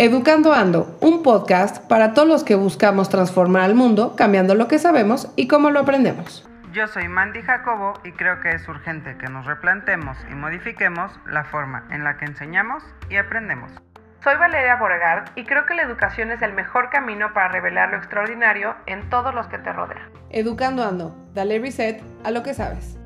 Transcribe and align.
Educando 0.00 0.52
Ando, 0.52 0.96
un 1.00 1.24
podcast 1.24 1.84
para 1.88 2.14
todos 2.14 2.28
los 2.28 2.44
que 2.44 2.54
buscamos 2.54 3.08
transformar 3.08 3.62
al 3.62 3.74
mundo 3.74 4.14
cambiando 4.16 4.54
lo 4.54 4.68
que 4.68 4.78
sabemos 4.78 5.32
y 5.34 5.48
cómo 5.48 5.70
lo 5.70 5.80
aprendemos. 5.80 6.48
Yo 6.72 6.86
soy 6.86 7.08
Mandy 7.08 7.42
Jacobo 7.42 7.94
y 8.04 8.12
creo 8.12 8.38
que 8.38 8.50
es 8.50 8.68
urgente 8.68 9.16
que 9.18 9.28
nos 9.28 9.44
replantemos 9.44 10.16
y 10.30 10.36
modifiquemos 10.36 11.10
la 11.26 11.42
forma 11.42 11.84
en 11.90 12.04
la 12.04 12.16
que 12.16 12.26
enseñamos 12.26 12.84
y 13.10 13.16
aprendemos. 13.16 13.72
Soy 14.22 14.36
Valeria 14.36 14.76
Borgard 14.76 15.30
y 15.34 15.44
creo 15.44 15.66
que 15.66 15.74
la 15.74 15.82
educación 15.82 16.30
es 16.30 16.42
el 16.42 16.52
mejor 16.52 16.90
camino 16.90 17.32
para 17.34 17.48
revelar 17.48 17.90
lo 17.90 17.96
extraordinario 17.96 18.76
en 18.86 19.10
todos 19.10 19.34
los 19.34 19.48
que 19.48 19.58
te 19.58 19.72
rodean. 19.72 20.12
Educando 20.30 20.84
Ando, 20.84 21.16
dale 21.34 21.58
reset 21.58 22.00
a 22.22 22.30
lo 22.30 22.44
que 22.44 22.54
sabes. 22.54 22.97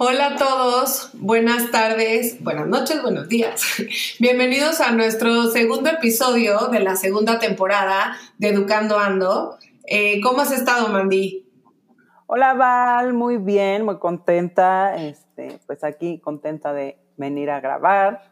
Hola 0.00 0.26
a 0.26 0.36
todos, 0.36 1.10
buenas 1.14 1.72
tardes, 1.72 2.40
buenas 2.40 2.68
noches, 2.68 3.02
buenos 3.02 3.28
días. 3.28 3.62
Bienvenidos 4.20 4.80
a 4.80 4.92
nuestro 4.92 5.46
segundo 5.48 5.90
episodio 5.90 6.68
de 6.68 6.78
la 6.78 6.94
segunda 6.94 7.40
temporada 7.40 8.16
de 8.38 8.50
Educando 8.50 8.96
Ando. 8.96 9.58
Eh, 9.88 10.20
¿Cómo 10.20 10.42
has 10.42 10.52
estado, 10.52 10.86
Mandy? 10.86 11.50
Hola, 12.28 12.54
Val, 12.54 13.12
muy 13.12 13.38
bien, 13.38 13.84
muy 13.84 13.98
contenta. 13.98 14.94
Este, 14.94 15.58
pues 15.66 15.82
aquí 15.82 16.20
contenta 16.20 16.72
de 16.72 16.96
venir 17.16 17.50
a 17.50 17.58
grabar 17.58 18.22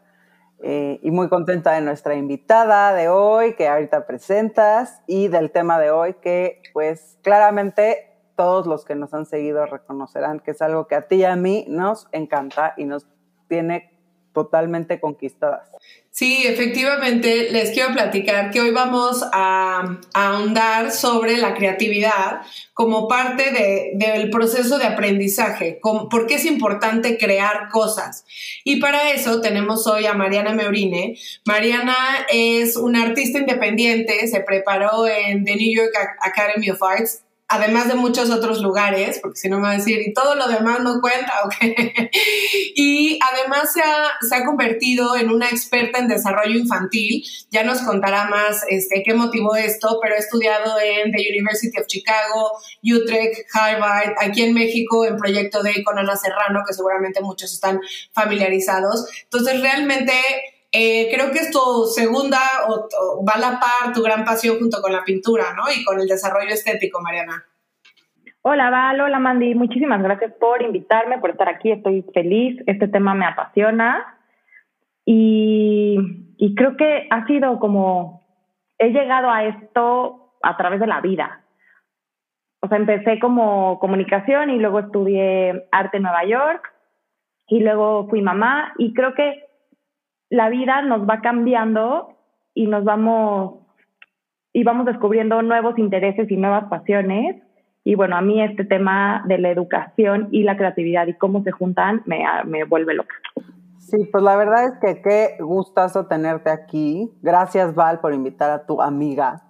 eh, 0.63 1.01
y 1.03 1.11
muy 1.11 1.27
contenta 1.27 1.73
de 1.73 1.81
nuestra 1.81 2.15
invitada 2.15 2.93
de 2.93 3.09
hoy 3.09 3.55
que 3.55 3.67
ahorita 3.67 4.07
presentas 4.07 5.01
y 5.05 5.27
del 5.27 5.51
tema 5.51 5.79
de 5.79 5.91
hoy 5.91 6.15
que 6.21 6.61
pues 6.71 7.17
claramente 7.23 8.16
todos 8.37 8.67
los 8.67 8.85
que 8.85 8.95
nos 8.95 9.13
han 9.13 9.25
seguido 9.25 9.65
reconocerán 9.65 10.39
que 10.39 10.51
es 10.51 10.61
algo 10.61 10.87
que 10.87 10.95
a 10.95 11.07
ti 11.07 11.15
y 11.15 11.23
a 11.25 11.35
mí 11.35 11.65
nos 11.67 12.07
encanta 12.13 12.73
y 12.77 12.85
nos 12.85 13.07
tiene 13.49 13.91
totalmente 14.37 14.99
conquistadas. 14.99 15.67
Sí, 16.11 16.45
efectivamente, 16.45 17.49
les 17.51 17.71
quiero 17.71 17.91
platicar 17.93 18.51
que 18.51 18.61
hoy 18.61 18.69
vamos 18.69 19.23
a, 19.33 19.99
ahondar 20.13 20.91
sobre 20.91 21.37
la 21.37 21.55
creatividad 21.55 22.41
como 22.73 23.07
parte 23.07 23.91
del 23.95 24.29
proceso 24.29 24.77
de 24.77 24.85
aprendizaje, 24.85 25.79
por 25.81 26.27
qué 26.27 26.35
es 26.35 26.45
importante 26.45 27.17
crear 27.17 27.69
cosas. 27.69 28.25
Y 28.63 28.79
para 28.79 29.11
eso 29.11 29.41
tenemos 29.41 29.87
hoy 29.87 30.05
a 30.05 30.13
Mariana 30.13 30.53
Meurine. 30.53 31.17
Mariana 31.45 31.95
es 32.31 32.77
una 32.77 33.03
artista 33.03 33.39
independiente, 33.39 34.27
se 34.27 34.41
preparó 34.41 35.07
en 35.07 35.45
The 35.45 35.55
New 35.55 35.75
York 35.75 35.93
Academy 36.21 36.69
of 36.69 36.83
Arts 36.83 37.23
además 37.49 37.87
de 37.87 37.95
muchos 37.95 38.29
otros 38.29 38.61
lugares, 38.61 39.19
porque 39.21 39.39
si 39.39 39.49
no 39.49 39.57
me 39.57 39.63
va 39.63 39.71
a 39.71 39.77
decir, 39.77 40.01
y 40.05 40.13
todo 40.13 40.35
lo 40.35 40.47
demás 40.47 40.81
no 40.81 40.99
cuenta, 40.99 41.33
¿ok? 41.45 41.55
y 42.75 43.17
además 43.31 43.71
se 43.71 43.81
ha, 43.81 44.11
se 44.27 44.35
ha, 44.35 44.45
convertido 44.45 45.15
en 45.15 45.29
una 45.29 45.49
experta 45.49 45.99
en 45.99 46.09
desarrollo 46.09 46.59
infantil, 46.59 47.23
ya 47.49 47.63
nos 47.63 47.79
contará 47.81 48.25
más 48.25 48.63
este, 48.69 49.01
qué 49.03 49.13
motivó 49.13 49.55
esto, 49.55 49.99
pero 50.01 50.15
ha 50.15 50.19
estudiado 50.19 50.79
en 50.79 51.11
The 51.11 51.23
University 51.31 51.79
of 51.79 51.87
Chicago, 51.87 52.51
Utrecht, 52.83 53.45
Harvard, 53.53 54.15
aquí 54.19 54.43
en 54.43 54.53
México, 54.53 55.05
en 55.05 55.17
Proyecto 55.17 55.63
de 55.63 55.83
con 55.83 55.97
Ana 55.97 56.17
Serrano, 56.17 56.63
que 56.67 56.73
seguramente 56.73 57.21
muchos 57.21 57.53
están 57.53 57.79
familiarizados. 58.13 59.07
Entonces, 59.23 59.61
realmente 59.61 60.13
eh, 60.71 61.09
creo 61.13 61.31
que 61.31 61.39
es 61.39 61.51
tu 61.51 61.85
segunda 61.85 62.39
o, 62.67 63.23
va 63.25 63.33
a 63.35 63.39
la 63.39 63.59
par 63.59 63.93
tu 63.93 64.01
gran 64.01 64.25
pasión 64.25 64.57
junto 64.59 64.81
con 64.81 64.91
la 64.91 65.03
pintura, 65.03 65.53
¿no? 65.55 65.63
Y 65.71 65.83
con 65.83 65.99
el 65.99 66.07
desarrollo 66.07 66.49
estético, 66.49 67.01
Mariana. 67.01 67.45
Hola 68.41 68.69
Val, 68.69 69.01
hola 69.01 69.19
Mandy, 69.19 69.55
muchísimas 69.55 70.01
gracias 70.01 70.33
por 70.39 70.61
invitarme, 70.61 71.19
por 71.19 71.31
estar 71.31 71.49
aquí, 71.49 71.71
estoy 71.71 72.05
feliz, 72.13 72.61
este 72.65 72.87
tema 72.87 73.13
me 73.13 73.25
apasiona 73.25 74.17
y, 75.03 75.97
y 76.37 76.55
creo 76.55 76.77
que 76.77 77.07
ha 77.09 77.25
sido 77.27 77.59
como, 77.59 78.25
he 78.77 78.91
llegado 78.91 79.29
a 79.29 79.43
esto 79.43 80.33
a 80.41 80.55
través 80.55 80.79
de 80.79 80.87
la 80.87 81.01
vida. 81.01 81.43
O 82.61 82.67
sea, 82.67 82.77
empecé 82.77 83.19
como 83.19 83.79
comunicación 83.79 84.49
y 84.49 84.59
luego 84.59 84.79
estudié 84.79 85.67
arte 85.71 85.97
en 85.97 86.03
Nueva 86.03 86.25
York 86.25 86.73
y 87.47 87.59
luego 87.59 88.07
fui 88.09 88.21
mamá 88.21 88.73
y 88.77 88.93
creo 88.93 89.13
que 89.13 89.46
la 90.29 90.49
vida 90.49 90.81
nos 90.81 91.07
va 91.07 91.21
cambiando 91.21 92.15
y 92.53 92.67
nos 92.67 92.83
vamos 92.83 93.59
y 94.53 94.63
vamos 94.63 94.85
descubriendo 94.85 95.41
nuevos 95.41 95.77
intereses 95.77 96.29
y 96.31 96.37
nuevas 96.37 96.65
pasiones. 96.65 97.43
Y 97.83 97.95
bueno, 97.95 98.17
a 98.17 98.21
mí 98.21 98.41
este 98.41 98.65
tema 98.65 99.23
de 99.27 99.37
la 99.37 99.49
educación 99.49 100.29
y 100.31 100.43
la 100.43 100.57
creatividad 100.57 101.07
y 101.07 101.13
cómo 101.13 101.43
se 101.43 101.51
juntan 101.51 102.01
me, 102.05 102.23
me 102.45 102.63
vuelve 102.63 102.95
loca. 102.95 103.15
Sí, 103.77 103.97
pues 104.11 104.23
la 104.23 104.35
verdad 104.35 104.65
es 104.65 104.79
que 104.81 105.01
qué 105.01 105.41
gustazo 105.41 106.07
tenerte 106.07 106.49
aquí. 106.49 107.09
Gracias, 107.21 107.75
Val, 107.75 107.99
por 107.99 108.13
invitar 108.13 108.49
a 108.51 108.65
tu 108.65 108.81
amiga 108.81 109.46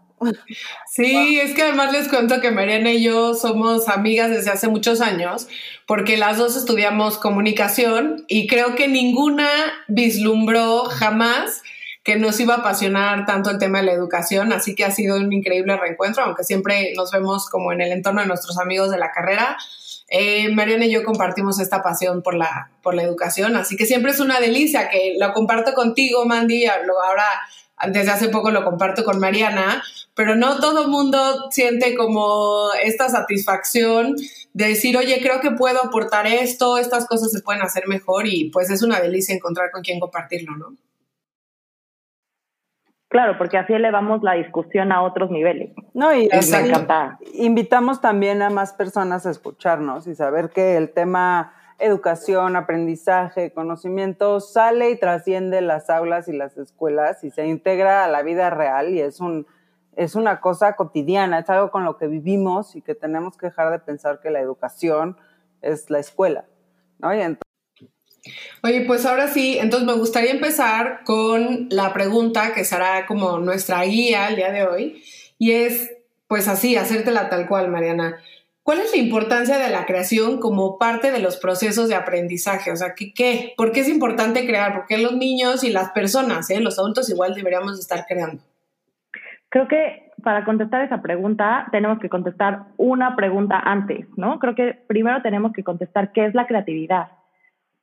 Sí, 0.87 1.39
es 1.39 1.53
que 1.53 1.63
además 1.63 1.91
les 1.91 2.07
cuento 2.07 2.41
que 2.41 2.51
Mariana 2.51 2.91
y 2.91 3.03
yo 3.03 3.35
somos 3.35 3.87
amigas 3.87 4.31
desde 4.31 4.49
hace 4.49 4.67
muchos 4.67 5.01
años, 5.01 5.47
porque 5.85 6.17
las 6.17 6.37
dos 6.37 6.55
estudiamos 6.55 7.17
comunicación 7.17 8.25
y 8.27 8.47
creo 8.47 8.75
que 8.75 8.87
ninguna 8.87 9.47
vislumbró 9.87 10.85
jamás 10.85 11.61
que 12.03 12.15
nos 12.15 12.39
iba 12.39 12.55
a 12.55 12.57
apasionar 12.59 13.25
tanto 13.25 13.49
el 13.49 13.59
tema 13.59 13.79
de 13.79 13.87
la 13.87 13.91
educación, 13.91 14.53
así 14.53 14.75
que 14.75 14.85
ha 14.85 14.91
sido 14.91 15.17
un 15.17 15.31
increíble 15.33 15.75
reencuentro, 15.75 16.23
aunque 16.23 16.45
siempre 16.45 16.93
nos 16.95 17.11
vemos 17.11 17.49
como 17.49 17.73
en 17.73 17.81
el 17.81 17.91
entorno 17.91 18.21
de 18.21 18.27
nuestros 18.27 18.57
amigos 18.57 18.89
de 18.91 18.97
la 18.97 19.11
carrera. 19.11 19.57
Eh, 20.09 20.49
Mariana 20.53 20.85
y 20.85 20.91
yo 20.91 21.03
compartimos 21.03 21.59
esta 21.59 21.83
pasión 21.83 22.23
por 22.23 22.33
la, 22.33 22.69
por 22.81 22.95
la 22.95 23.03
educación, 23.03 23.57
así 23.57 23.75
que 23.75 23.85
siempre 23.85 24.11
es 24.11 24.21
una 24.21 24.39
delicia 24.39 24.87
que 24.87 25.15
lo 25.19 25.33
comparto 25.33 25.73
contigo, 25.73 26.25
Mandy, 26.25 26.65
ahora 26.65 27.25
desde 27.91 28.11
hace 28.11 28.29
poco 28.29 28.51
lo 28.51 28.63
comparto 28.63 29.03
con 29.03 29.19
Mariana, 29.19 29.83
pero 30.15 30.35
no 30.35 30.59
todo 30.59 30.85
el 30.85 30.87
mundo 30.89 31.51
siente 31.51 31.95
como 31.95 32.69
esta 32.83 33.07
satisfacción 33.09 34.15
de 34.53 34.69
decir, 34.69 34.97
oye, 34.97 35.19
creo 35.21 35.39
que 35.39 35.51
puedo 35.51 35.83
aportar 35.83 36.25
esto, 36.25 36.79
estas 36.79 37.07
cosas 37.07 37.31
se 37.31 37.41
pueden 37.41 37.61
hacer 37.61 37.87
mejor 37.87 38.25
y 38.25 38.49
pues 38.49 38.71
es 38.71 38.81
una 38.81 38.99
delicia 38.99 39.35
encontrar 39.35 39.69
con 39.71 39.83
quién 39.83 39.99
compartirlo, 39.99 40.57
¿no? 40.57 40.73
Claro, 43.09 43.37
porque 43.37 43.57
así 43.57 43.73
elevamos 43.73 44.21
la 44.21 44.33
discusión 44.33 44.91
a 44.91 45.01
otros 45.01 45.31
niveles. 45.31 45.71
No, 45.93 46.13
y 46.13 46.29
invitamos 47.35 48.01
también 48.01 48.41
a 48.41 48.49
más 48.49 48.73
personas 48.73 49.25
a 49.25 49.31
escucharnos 49.31 50.07
y 50.07 50.15
saber 50.15 50.49
que 50.49 50.75
el 50.75 50.91
tema 50.91 51.53
educación, 51.79 52.55
aprendizaje, 52.55 53.51
conocimiento, 53.51 54.39
sale 54.39 54.89
y 54.89 54.99
trasciende 54.99 55.61
las 55.61 55.89
aulas 55.89 56.27
y 56.27 56.33
las 56.33 56.57
escuelas 56.57 57.23
y 57.23 57.29
se 57.29 57.47
integra 57.47 58.03
a 58.03 58.07
la 58.07 58.23
vida 58.23 58.49
real 58.49 58.93
y 58.93 59.01
es 59.01 59.19
un 59.19 59.45
es 59.95 60.13
una 60.13 60.39
cosa 60.39 60.75
cotidiana, 60.75 61.39
es 61.39 61.49
algo 61.49 61.71
con 61.71 61.83
lo 61.83 61.97
que 61.97 62.05
vivimos 62.05 62.75
y 62.75 62.81
que 62.81 62.93
tenemos 62.93 63.35
que 63.35 63.47
dejar 63.47 63.71
de 63.71 63.79
pensar 63.79 64.19
que 64.21 64.29
la 64.29 64.39
educación 64.39 65.17
es 65.63 65.89
la 65.89 65.97
escuela, 65.97 66.45
¿no? 66.99 67.09
Oye, 68.63 68.81
pues 68.85 69.05
ahora 69.07 69.27
sí, 69.27 69.57
entonces 69.59 69.87
me 69.87 69.93
gustaría 69.93 70.31
empezar 70.31 71.03
con 71.03 71.67
la 71.71 71.93
pregunta 71.93 72.53
que 72.53 72.63
será 72.63 73.07
como 73.07 73.39
nuestra 73.39 73.83
guía 73.83 74.27
el 74.29 74.35
día 74.35 74.51
de 74.51 74.67
hoy, 74.67 75.03
y 75.39 75.51
es, 75.51 75.91
pues 76.27 76.47
así, 76.47 76.75
hacértela 76.75 77.29
tal 77.29 77.47
cual, 77.47 77.69
Mariana. 77.69 78.17
¿Cuál 78.67 78.79
es 78.79 78.93
la 78.93 79.01
importancia 79.01 79.57
de 79.57 79.69
la 79.69 79.85
creación 79.85 80.41
como 80.41 80.77
parte 80.77 81.09
de 81.09 81.21
los 81.21 81.37
procesos 81.37 81.87
de 81.87 81.95
aprendizaje? 81.95 82.69
O 82.69 82.75
sea, 82.75 82.95
¿qué, 82.95 83.53
por 83.55 83.71
qué 83.71 83.79
es 83.79 83.87
importante 83.87 84.45
crear? 84.45 84.73
¿Por 84.73 84.87
qué 84.87 84.97
los 84.97 85.15
niños 85.15 85.63
y 85.63 85.71
las 85.71 85.91
personas, 85.91 86.49
eh, 86.49 86.59
los 86.59 86.77
adultos 86.77 87.09
igual 87.09 87.33
deberíamos 87.33 87.79
estar 87.79 88.03
creando? 88.05 88.43
Creo 89.47 89.69
que 89.69 90.11
para 90.21 90.43
contestar 90.43 90.81
esa 90.83 91.01
pregunta 91.01 91.69
tenemos 91.71 91.99
que 91.99 92.09
contestar 92.09 92.65
una 92.75 93.15
pregunta 93.15 93.57
antes, 93.57 94.05
¿no? 94.17 94.37
Creo 94.39 94.53
que 94.53 94.73
primero 94.85 95.21
tenemos 95.21 95.53
que 95.53 95.63
contestar 95.63 96.11
qué 96.11 96.25
es 96.25 96.35
la 96.35 96.45
creatividad, 96.45 97.07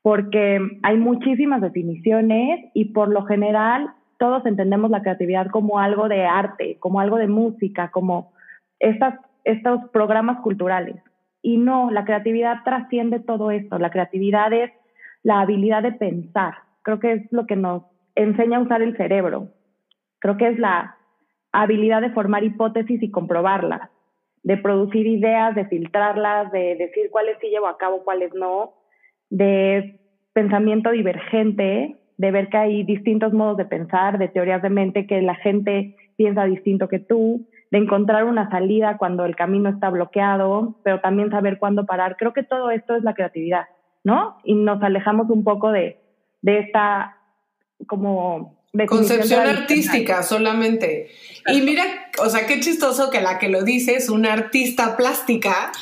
porque 0.03 0.59
hay 0.83 0.99
muchísimas 0.99 1.63
definiciones 1.63 2.71
y 2.75 2.93
por 2.93 3.09
lo 3.09 3.25
general 3.25 3.89
todos 4.19 4.45
entendemos 4.45 4.91
la 4.91 5.01
creatividad 5.01 5.47
como 5.47 5.79
algo 5.79 6.11
de 6.11 6.27
arte, 6.27 6.77
como 6.79 7.01
algo 7.01 7.17
de 7.17 7.29
música, 7.29 7.91
como 7.91 8.35
estas 8.79 9.15
estos 9.44 9.81
programas 9.93 10.41
culturales. 10.41 10.96
Y 11.43 11.58
no, 11.58 11.91
la 11.91 12.05
creatividad 12.05 12.64
trasciende 12.64 13.20
todo 13.20 13.50
esto. 13.50 13.79
La 13.79 13.91
creatividad 13.91 14.52
es 14.52 14.73
la 15.23 15.41
habilidad 15.41 15.82
de 15.82 15.93
pensar. 15.93 16.55
Creo 16.82 16.99
que 16.99 17.12
es 17.12 17.32
lo 17.32 17.46
que 17.46 17.56
nos 17.56 17.82
enseña 18.14 18.58
a 18.58 18.62
usar 18.62 18.82
el 18.82 18.96
cerebro. 18.96 19.49
Creo 20.20 20.37
que 20.37 20.49
es 20.49 20.58
la 20.58 20.96
habilidad 21.52 22.00
de 22.00 22.11
formar 22.11 22.44
hipótesis 22.44 23.02
y 23.02 23.11
comprobarlas, 23.11 23.91
de 24.43 24.56
producir 24.56 25.06
ideas, 25.06 25.55
de 25.55 25.67
filtrarlas, 25.67 26.50
de 26.50 26.76
decir 26.76 27.11
cuáles 27.11 27.37
sí 27.41 27.49
llevo 27.49 27.67
a 27.67 27.79
cabo, 27.79 28.05
cuáles 28.05 28.32
no, 28.35 28.73
de 29.31 30.00
pensamiento 30.32 30.91
divergente, 30.91 31.96
de 32.17 32.31
ver 32.31 32.49
que 32.49 32.56
hay 32.56 32.82
distintos 32.85 33.32
modos 33.32 33.56
de 33.56 33.64
pensar, 33.67 34.19
de 34.19 34.29
teorías 34.29 34.62
de 34.62 34.70
mente, 34.70 35.06
que 35.06 35.20
la 35.23 35.35
gente 35.37 35.96
piensa 36.17 36.44
distinto 36.44 36.88
que 36.88 36.99
tú, 36.99 37.46
de 37.75 37.81
encontrar 37.81 38.23
una 38.23 38.49
salida 38.50 38.99
cuando 38.99 39.25
el 39.25 39.35
camino 39.35 39.69
está 39.69 39.91
bloqueado, 39.91 40.76
pero 40.85 41.00
también 41.00 41.32
saber 41.32 41.59
cuándo 41.59 41.87
parar. 41.87 42.17
Creo 42.17 42.32
que 42.32 42.44
todo 42.44 42.71
esto 42.71 42.94
es 42.94 43.03
la 43.03 43.15
creatividad, 43.15 43.65
¿no? 44.05 44.38
Y 44.44 44.55
nos 44.55 44.81
alejamos 44.81 45.29
un 45.29 45.43
poco 45.43 45.73
de, 45.73 45.99
de 46.41 46.61
esta 46.61 47.17
como 47.88 48.62
Concepción 48.87 49.44
artística 49.44 50.23
solamente. 50.23 51.11
Y 51.49 51.62
mira, 51.62 51.82
o 52.25 52.31
sea, 52.31 52.47
qué 52.47 52.61
chistoso 52.61 53.11
que 53.11 53.21
la 53.21 53.41
que 53.41 53.49
lo 53.49 53.62
dice 53.62 53.97
es 53.97 54.09
una 54.09 54.32
artista 54.32 54.97
plástica, 54.97 55.73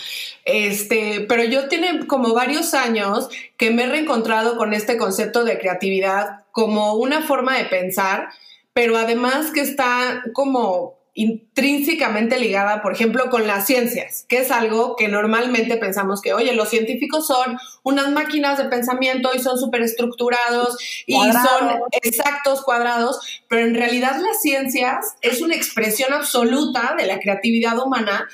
este, 0.47 1.27
pero 1.29 1.45
yo 1.45 1.69
tiene 1.69 2.07
como 2.07 2.33
varios 2.33 2.73
años 2.73 3.29
que 3.59 3.71
me 3.71 3.85
he 3.85 3.87
reencontrado 3.87 4.57
con 4.57 4.73
este 4.73 4.97
concepto 4.97 5.45
de 5.45 5.59
creatividad 5.59 6.45
como 6.53 6.95
una 6.95 7.21
forma 7.21 7.59
de 7.59 7.67
pensar, 7.67 8.29
pero 8.73 8.97
además 8.97 9.51
que 9.51 9.61
está 9.61 10.23
como 10.33 11.02
intrínsecamente 11.15 12.39
ligada, 12.39 12.81
por 12.81 12.95
ejemplo, 12.95 13.29
con 13.29 13.47
las 13.47 13.67
ciencias, 13.67 14.25
que 14.29 14.39
es 14.39 14.51
algo 14.51 14.97
que 14.97 15.09
normalmente 15.09 15.77
pensamos 15.77 16.23
que, 16.23 16.33
oye, 16.33 16.55
los 16.55 16.71
científicos 16.71 17.27
son 17.27 17.59
unas 17.83 18.11
máquinas 18.11 18.57
de 18.57 18.65
pensamiento 18.65 19.31
y 19.35 19.39
son 19.39 19.59
súper 19.59 19.83
estructurados 19.83 20.79
y 21.07 21.15
son 21.15 21.81
exactos, 22.01 22.63
cuadrados, 22.63 23.43
pero 23.49 23.67
en 23.67 23.75
realidad 23.75 24.17
las 24.21 24.41
ciencias 24.41 25.17
es 25.21 25.43
una 25.43 25.55
expresión 25.55 26.15
absoluta 26.15 26.95
de 26.97 27.07
la 27.07 27.21
creatividad 27.21 27.79
humana, 27.79 28.27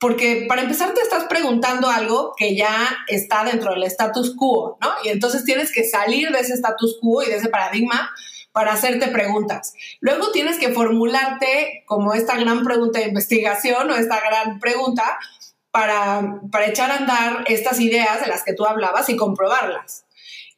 porque 0.00 0.46
para 0.48 0.62
empezar 0.62 0.94
te 0.94 1.02
estás 1.02 1.24
preguntando 1.24 1.88
algo 1.88 2.34
que 2.36 2.56
ya 2.56 2.88
está 3.06 3.44
dentro 3.44 3.72
del 3.72 3.84
status 3.84 4.34
quo, 4.36 4.78
¿no? 4.80 4.88
Y 5.04 5.10
entonces 5.10 5.44
tienes 5.44 5.72
que 5.72 5.84
salir 5.84 6.30
de 6.32 6.40
ese 6.40 6.54
status 6.54 6.98
quo 7.00 7.22
y 7.22 7.26
de 7.26 7.36
ese 7.36 7.48
paradigma 7.48 8.10
para 8.56 8.72
hacerte 8.72 9.08
preguntas. 9.08 9.74
Luego 10.00 10.32
tienes 10.32 10.56
que 10.56 10.72
formularte 10.72 11.82
como 11.84 12.14
esta 12.14 12.38
gran 12.38 12.64
pregunta 12.64 13.00
de 13.00 13.08
investigación 13.08 13.90
o 13.90 13.94
esta 13.94 14.18
gran 14.18 14.60
pregunta 14.60 15.18
para, 15.70 16.40
para 16.50 16.64
echar 16.64 16.90
a 16.90 16.96
andar 16.96 17.44
estas 17.48 17.78
ideas 17.80 18.18
de 18.22 18.28
las 18.28 18.44
que 18.44 18.54
tú 18.54 18.64
hablabas 18.64 19.10
y 19.10 19.16
comprobarlas. 19.16 20.06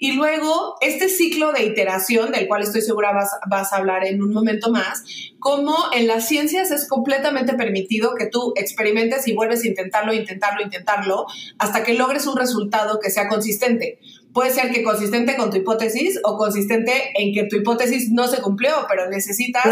Y 0.01 0.13
luego, 0.13 0.77
este 0.81 1.09
ciclo 1.09 1.51
de 1.51 1.65
iteración, 1.65 2.31
del 2.31 2.47
cual 2.47 2.63
estoy 2.63 2.83
segura 2.83 3.13
vas, 3.13 3.33
vas, 3.51 3.73
a 3.73 3.79
hablar 3.79 4.07
en 4.07 4.23
un 4.23 4.33
momento 4.33 4.71
más, 4.71 5.03
como 5.41 5.75
en 5.93 6.07
las 6.07 6.29
ciencias 6.29 6.71
es 6.71 6.87
completamente 6.87 7.55
permitido 7.55 8.15
que 8.15 8.27
tú 8.27 8.53
experimentes 8.55 9.27
y 9.27 9.35
vuelves 9.35 9.65
a 9.65 9.67
intentarlo, 9.67 10.13
intentarlo, 10.13 10.63
intentarlo, 10.63 11.27
hasta 11.59 11.83
que 11.83 11.95
logres 11.95 12.29
un 12.29 12.37
resultado 12.37 13.01
que 13.01 13.11
sea 13.11 13.27
consistente. 13.27 13.99
Puede 14.33 14.51
ser 14.51 14.71
que 14.71 14.83
consistente 14.83 15.37
con 15.37 15.51
tu 15.51 15.57
hipótesis 15.57 16.21
o 16.25 16.37
consistente 16.37 17.13
en 17.17 17.33
que 17.33 17.45
tu 17.45 17.57
hipótesis 17.57 18.11
no 18.11 18.29
se 18.29 18.41
cumplió, 18.41 18.73
pero 18.89 19.09
necesitas 19.09 19.67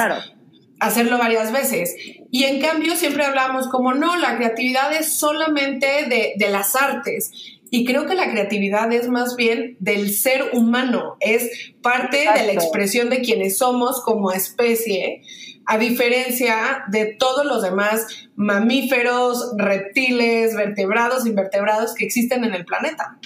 hacerlo 0.80 1.18
varias 1.18 1.52
veces. 1.52 1.94
Y 2.30 2.44
en 2.44 2.60
cambio 2.60 2.96
siempre 2.96 3.24
hablamos 3.24 3.68
como 3.68 3.94
no, 3.94 4.16
la 4.16 4.36
creatividad 4.36 4.92
es 4.94 5.12
solamente 5.12 5.86
de, 6.08 6.34
de 6.36 6.48
las 6.50 6.74
artes. 6.74 7.32
Y 7.70 7.84
creo 7.84 8.06
que 8.06 8.14
la 8.14 8.30
creatividad 8.30 8.92
es 8.92 9.08
más 9.08 9.36
bien 9.36 9.76
del 9.80 10.12
ser 10.12 10.50
humano, 10.52 11.16
es 11.20 11.74
parte 11.82 12.18
de 12.18 12.46
la 12.46 12.52
expresión 12.52 13.10
de 13.10 13.22
quienes 13.22 13.58
somos 13.58 14.02
como 14.02 14.30
especie, 14.30 15.22
a 15.66 15.78
diferencia 15.78 16.84
de 16.88 17.16
todos 17.18 17.44
los 17.44 17.62
demás 17.62 18.06
mamíferos, 18.36 19.52
reptiles, 19.58 20.54
vertebrados, 20.54 21.26
invertebrados 21.26 21.94
que 21.94 22.04
existen 22.04 22.44
en 22.44 22.54
el 22.54 22.64
planeta. 22.64 23.18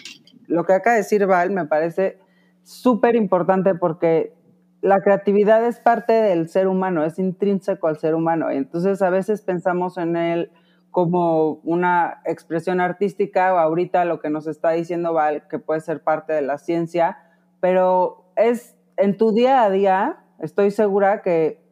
Lo 0.50 0.64
que 0.64 0.72
acaba 0.72 0.94
de 0.94 1.02
decir 1.02 1.24
Val 1.26 1.50
me 1.50 1.64
parece 1.64 2.18
súper 2.64 3.14
importante 3.14 3.76
porque 3.76 4.34
la 4.82 5.00
creatividad 5.00 5.64
es 5.64 5.78
parte 5.78 6.12
del 6.12 6.48
ser 6.48 6.66
humano, 6.66 7.04
es 7.04 7.20
intrínseco 7.20 7.86
al 7.86 7.98
ser 7.98 8.16
humano. 8.16 8.50
Entonces 8.50 9.00
a 9.00 9.10
veces 9.10 9.42
pensamos 9.42 9.96
en 9.96 10.16
él 10.16 10.50
como 10.90 11.60
una 11.62 12.20
expresión 12.24 12.80
artística 12.80 13.54
o 13.54 13.58
ahorita 13.58 14.04
lo 14.04 14.18
que 14.18 14.28
nos 14.28 14.48
está 14.48 14.72
diciendo 14.72 15.12
Val, 15.12 15.46
que 15.48 15.60
puede 15.60 15.80
ser 15.80 16.02
parte 16.02 16.32
de 16.32 16.42
la 16.42 16.58
ciencia, 16.58 17.18
pero 17.60 18.24
es 18.34 18.76
en 18.96 19.16
tu 19.16 19.32
día 19.32 19.62
a 19.62 19.70
día, 19.70 20.24
estoy 20.40 20.72
segura 20.72 21.22
que 21.22 21.62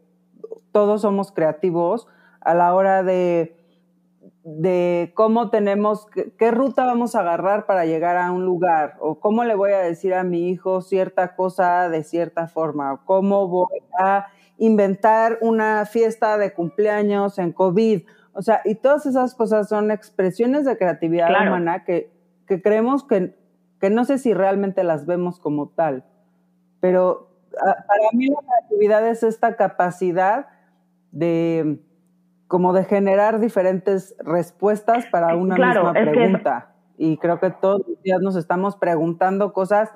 todos 0.70 1.02
somos 1.02 1.32
creativos 1.32 2.06
a 2.40 2.54
la 2.54 2.72
hora 2.74 3.02
de, 3.02 3.57
de 4.56 5.12
cómo 5.14 5.50
tenemos, 5.50 6.06
qué, 6.06 6.32
qué 6.38 6.50
ruta 6.50 6.86
vamos 6.86 7.14
a 7.14 7.20
agarrar 7.20 7.66
para 7.66 7.84
llegar 7.84 8.16
a 8.16 8.32
un 8.32 8.46
lugar, 8.46 8.96
o 8.98 9.20
cómo 9.20 9.44
le 9.44 9.54
voy 9.54 9.72
a 9.72 9.78
decir 9.78 10.14
a 10.14 10.24
mi 10.24 10.48
hijo 10.48 10.80
cierta 10.80 11.36
cosa 11.36 11.90
de 11.90 12.02
cierta 12.02 12.46
forma, 12.48 12.94
o 12.94 13.04
cómo 13.04 13.46
voy 13.48 13.82
a 13.98 14.28
inventar 14.56 15.38
una 15.42 15.84
fiesta 15.84 16.38
de 16.38 16.54
cumpleaños 16.54 17.38
en 17.38 17.52
COVID. 17.52 18.02
O 18.32 18.40
sea, 18.40 18.62
y 18.64 18.76
todas 18.76 19.04
esas 19.04 19.34
cosas 19.34 19.68
son 19.68 19.90
expresiones 19.90 20.64
de 20.64 20.78
creatividad 20.78 21.28
humana 21.28 21.84
que, 21.84 22.10
que 22.46 22.62
creemos 22.62 23.04
que, 23.04 23.36
que, 23.80 23.90
no 23.90 24.06
sé 24.06 24.16
si 24.16 24.32
realmente 24.32 24.82
las 24.82 25.04
vemos 25.04 25.40
como 25.40 25.68
tal, 25.68 26.04
pero 26.80 27.28
para 27.50 28.08
mí 28.12 28.28
la 28.28 28.38
creatividad 28.40 29.06
es 29.08 29.22
esta 29.22 29.56
capacidad 29.56 30.46
de 31.10 31.82
como 32.48 32.72
de 32.72 32.84
generar 32.84 33.38
diferentes 33.40 34.16
respuestas 34.18 35.06
para 35.06 35.36
una 35.36 35.54
misma 35.54 35.92
pregunta. 35.92 36.74
Y 36.96 37.18
creo 37.18 37.38
que 37.38 37.50
todos 37.50 37.82
los 37.86 38.02
días 38.02 38.20
nos 38.20 38.34
estamos 38.34 38.76
preguntando 38.76 39.52
cosas 39.52 39.94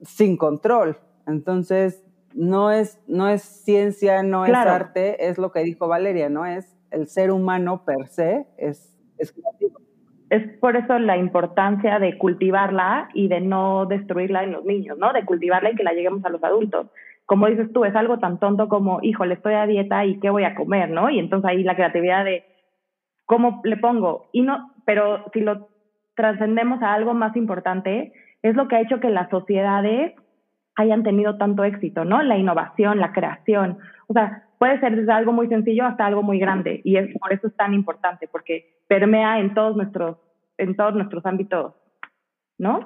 sin 0.00 0.36
control. 0.36 0.98
Entonces, 1.26 2.04
no 2.34 2.72
es, 2.72 3.00
no 3.06 3.28
es 3.28 3.42
ciencia, 3.42 4.22
no 4.22 4.46
es 4.46 4.54
arte, 4.54 5.28
es 5.28 5.38
lo 5.38 5.52
que 5.52 5.62
dijo 5.62 5.86
Valeria, 5.86 6.28
¿no? 6.28 6.46
Es 6.46 6.76
el 6.90 7.06
ser 7.06 7.30
humano 7.30 7.84
per 7.84 8.08
se 8.08 8.46
es, 8.56 8.98
es 9.18 9.32
creativo. 9.32 9.80
Es 10.30 10.48
por 10.58 10.76
eso 10.76 10.98
la 10.98 11.18
importancia 11.18 11.98
de 11.98 12.16
cultivarla 12.16 13.10
y 13.12 13.28
de 13.28 13.42
no 13.42 13.84
destruirla 13.84 14.42
en 14.44 14.52
los 14.52 14.64
niños, 14.64 14.96
¿no? 14.96 15.12
De 15.12 15.26
cultivarla 15.26 15.70
y 15.70 15.74
que 15.74 15.84
la 15.84 15.92
lleguemos 15.92 16.24
a 16.24 16.30
los 16.30 16.42
adultos. 16.42 16.86
Como 17.26 17.46
dices 17.46 17.72
tú, 17.72 17.84
es 17.84 17.94
algo 17.94 18.18
tan 18.18 18.38
tonto 18.38 18.68
como, 18.68 19.00
híjole, 19.02 19.34
estoy 19.34 19.54
a 19.54 19.66
dieta 19.66 20.04
y 20.04 20.18
qué 20.20 20.30
voy 20.30 20.44
a 20.44 20.54
comer, 20.54 20.90
¿no? 20.90 21.08
Y 21.10 21.18
entonces 21.18 21.48
ahí 21.48 21.62
la 21.62 21.76
creatividad 21.76 22.24
de 22.24 22.44
cómo 23.26 23.60
le 23.64 23.76
pongo. 23.76 24.28
Y 24.32 24.42
no, 24.42 24.72
pero 24.84 25.24
si 25.32 25.40
lo 25.40 25.68
trascendemos 26.14 26.82
a 26.82 26.92
algo 26.92 27.14
más 27.14 27.36
importante, 27.36 28.12
es 28.42 28.54
lo 28.56 28.68
que 28.68 28.76
ha 28.76 28.80
hecho 28.80 29.00
que 29.00 29.10
las 29.10 29.30
sociedades 29.30 30.14
hayan 30.76 31.02
tenido 31.02 31.36
tanto 31.36 31.64
éxito, 31.64 32.04
¿no? 32.04 32.22
La 32.22 32.36
innovación, 32.36 32.98
la 32.98 33.12
creación. 33.12 33.78
O 34.08 34.12
sea, 34.12 34.44
puede 34.58 34.80
ser 34.80 34.96
desde 34.96 35.12
algo 35.12 35.32
muy 35.32 35.48
sencillo 35.48 35.84
hasta 35.86 36.06
algo 36.06 36.22
muy 36.22 36.38
grande 36.38 36.80
y 36.84 36.96
es 36.96 37.08
por 37.18 37.32
eso 37.32 37.48
es 37.48 37.56
tan 37.56 37.74
importante 37.74 38.28
porque 38.28 38.82
permea 38.88 39.40
en 39.40 39.54
todos 39.54 39.76
nuestros 39.76 40.18
en 40.58 40.76
todos 40.76 40.94
nuestros 40.94 41.24
ámbitos, 41.26 41.74
¿no? 42.58 42.80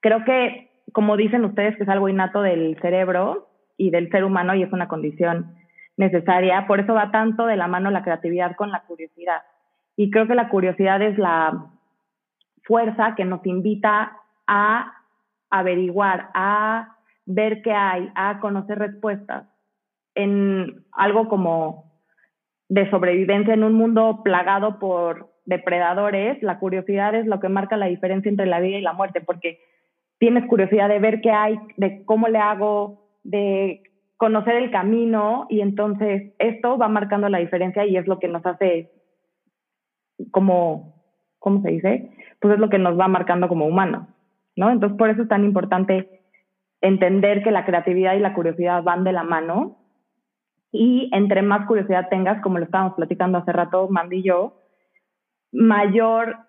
Creo 0.00 0.24
que 0.24 0.70
como 0.92 1.16
dicen 1.16 1.44
ustedes 1.44 1.76
que 1.76 1.84
es 1.84 1.88
algo 1.88 2.08
innato 2.08 2.42
del 2.42 2.76
cerebro 2.80 3.47
y 3.78 3.90
del 3.90 4.10
ser 4.10 4.24
humano 4.24 4.54
y 4.54 4.62
es 4.62 4.72
una 4.72 4.88
condición 4.88 5.54
necesaria, 5.96 6.66
por 6.66 6.80
eso 6.80 6.92
va 6.92 7.10
tanto 7.10 7.46
de 7.46 7.56
la 7.56 7.66
mano 7.66 7.90
la 7.90 8.02
creatividad 8.02 8.54
con 8.56 8.70
la 8.70 8.82
curiosidad. 8.82 9.42
Y 9.96 10.10
creo 10.10 10.26
que 10.26 10.34
la 10.34 10.50
curiosidad 10.50 11.00
es 11.00 11.16
la 11.16 11.70
fuerza 12.64 13.14
que 13.16 13.24
nos 13.24 13.44
invita 13.46 14.12
a 14.46 14.92
averiguar, 15.48 16.28
a 16.34 16.96
ver 17.24 17.62
qué 17.62 17.72
hay, 17.72 18.10
a 18.14 18.38
conocer 18.40 18.78
respuestas 18.78 19.46
en 20.14 20.84
algo 20.92 21.28
como 21.28 21.92
de 22.68 22.90
sobrevivencia 22.90 23.54
en 23.54 23.64
un 23.64 23.74
mundo 23.74 24.20
plagado 24.22 24.78
por 24.78 25.30
depredadores, 25.46 26.42
la 26.42 26.58
curiosidad 26.58 27.14
es 27.14 27.26
lo 27.26 27.40
que 27.40 27.48
marca 27.48 27.76
la 27.76 27.86
diferencia 27.86 28.28
entre 28.28 28.46
la 28.46 28.60
vida 28.60 28.76
y 28.76 28.82
la 28.82 28.92
muerte, 28.92 29.22
porque 29.22 29.60
tienes 30.18 30.46
curiosidad 30.46 30.88
de 30.88 30.98
ver 30.98 31.20
qué 31.22 31.30
hay, 31.30 31.58
de 31.76 32.04
cómo 32.04 32.28
le 32.28 32.38
hago, 32.38 33.07
de 33.28 33.82
conocer 34.16 34.56
el 34.56 34.70
camino 34.70 35.46
y 35.50 35.60
entonces 35.60 36.32
esto 36.38 36.78
va 36.78 36.88
marcando 36.88 37.28
la 37.28 37.38
diferencia 37.38 37.84
y 37.86 37.96
es 37.96 38.06
lo 38.06 38.18
que 38.18 38.28
nos 38.28 38.44
hace 38.46 38.90
como, 40.30 41.04
¿cómo 41.38 41.62
se 41.62 41.70
dice? 41.70 42.10
Pues 42.40 42.54
es 42.54 42.60
lo 42.60 42.70
que 42.70 42.78
nos 42.78 42.98
va 42.98 43.06
marcando 43.06 43.48
como 43.48 43.66
humanos, 43.66 44.08
¿no? 44.56 44.70
Entonces 44.70 44.96
por 44.96 45.10
eso 45.10 45.22
es 45.22 45.28
tan 45.28 45.44
importante 45.44 46.22
entender 46.80 47.42
que 47.42 47.50
la 47.50 47.66
creatividad 47.66 48.14
y 48.14 48.20
la 48.20 48.34
curiosidad 48.34 48.82
van 48.82 49.04
de 49.04 49.12
la 49.12 49.24
mano 49.24 49.76
y 50.72 51.10
entre 51.12 51.42
más 51.42 51.66
curiosidad 51.66 52.08
tengas, 52.08 52.42
como 52.42 52.58
lo 52.58 52.64
estábamos 52.64 52.94
platicando 52.94 53.38
hace 53.38 53.52
rato, 53.52 53.88
Mandy 53.88 54.18
y 54.18 54.22
yo, 54.22 54.62
mayor 55.52 56.47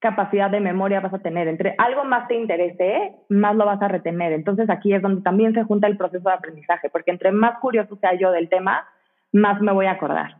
capacidad 0.00 0.50
de 0.50 0.60
memoria 0.60 1.00
vas 1.00 1.14
a 1.14 1.18
tener. 1.18 1.48
Entre 1.48 1.74
algo 1.78 2.04
más 2.04 2.28
te 2.28 2.34
interese, 2.34 3.16
más 3.28 3.56
lo 3.56 3.66
vas 3.66 3.82
a 3.82 3.88
retener. 3.88 4.32
Entonces 4.32 4.70
aquí 4.70 4.92
es 4.92 5.02
donde 5.02 5.22
también 5.22 5.54
se 5.54 5.64
junta 5.64 5.86
el 5.86 5.96
proceso 5.96 6.28
de 6.28 6.34
aprendizaje, 6.34 6.88
porque 6.90 7.10
entre 7.10 7.32
más 7.32 7.58
curioso 7.58 7.96
sea 7.96 8.14
yo 8.14 8.30
del 8.30 8.48
tema, 8.48 8.86
más 9.32 9.60
me 9.60 9.72
voy 9.72 9.86
a 9.86 9.92
acordar. 9.92 10.36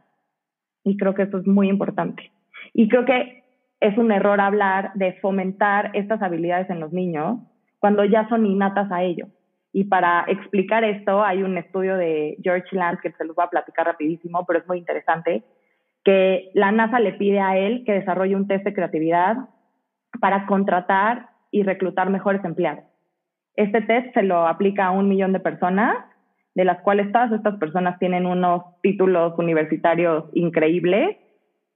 Y 0.85 0.97
creo 0.97 1.15
que 1.15 1.23
eso 1.23 1.39
es 1.39 1.47
muy 1.47 1.69
importante. 1.69 2.31
Y 2.73 2.89
creo 2.89 3.05
que 3.05 3.45
es 3.81 3.97
un 3.99 4.13
error 4.13 4.41
hablar 4.41 4.93
de 4.95 5.15
fomentar 5.15 5.91
estas 5.95 6.23
habilidades 6.23 6.71
en 6.71 6.81
los 6.81 6.93
niños 6.93 7.39
cuando 7.79 8.05
ya 8.05 8.29
son 8.29 8.47
innatas 8.47 8.91
a 8.91 9.03
ello. 9.03 9.27
Y 9.73 9.85
para 9.85 10.25
explicar 10.27 10.83
esto, 10.83 11.23
hay 11.23 11.43
un 11.43 11.59
estudio 11.59 11.97
de 11.97 12.37
George 12.43 12.75
Lance 12.75 13.03
que 13.03 13.13
se 13.13 13.25
los 13.25 13.37
voy 13.37 13.45
a 13.45 13.51
platicar 13.51 13.87
rapidísimo, 13.87 14.45
pero 14.47 14.61
es 14.61 14.67
muy 14.67 14.79
interesante, 14.79 15.45
que 16.05 16.51
la 16.55 16.73
NASA 16.73 17.01
le 17.01 17.13
pide 17.13 17.41
a 17.41 17.57
él 17.57 17.85
que 17.85 17.93
desarrolle 17.93 18.37
un 18.37 18.47
test 18.47 18.65
de 18.65 18.75
creatividad 18.75 19.37
para 20.21 20.47
contratar 20.47 21.31
y 21.51 21.63
reclutar 21.63 22.11
mejores 22.11 22.45
empleados. 22.45 22.85
Este 23.57 23.81
test 23.83 24.15
se 24.15 24.23
lo 24.23 24.47
aplica 24.47 24.87
a 24.87 24.91
un 24.91 25.09
millón 25.09 25.33
de 25.33 25.41
personas, 25.41 25.97
de 26.55 26.65
las 26.65 26.81
cuales 26.83 27.13
todas 27.13 27.33
estas 27.33 27.57
personas 27.59 27.99
tienen 27.99 28.27
unos 28.27 28.63
títulos 28.83 29.39
universitarios 29.39 30.25
increíbles 30.33 31.17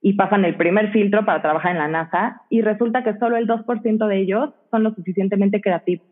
y 0.00 0.14
pasan 0.14 0.44
el 0.44 0.56
primer 0.56 0.90
filtro 0.92 1.24
para 1.24 1.42
trabajar 1.42 1.72
en 1.72 1.78
la 1.78 1.88
NASA 1.88 2.42
y 2.50 2.62
resulta 2.62 3.04
que 3.04 3.16
solo 3.18 3.36
el 3.36 3.46
2% 3.46 4.06
de 4.06 4.18
ellos 4.18 4.50
son 4.70 4.82
lo 4.82 4.92
suficientemente 4.94 5.60
creativos. 5.60 6.06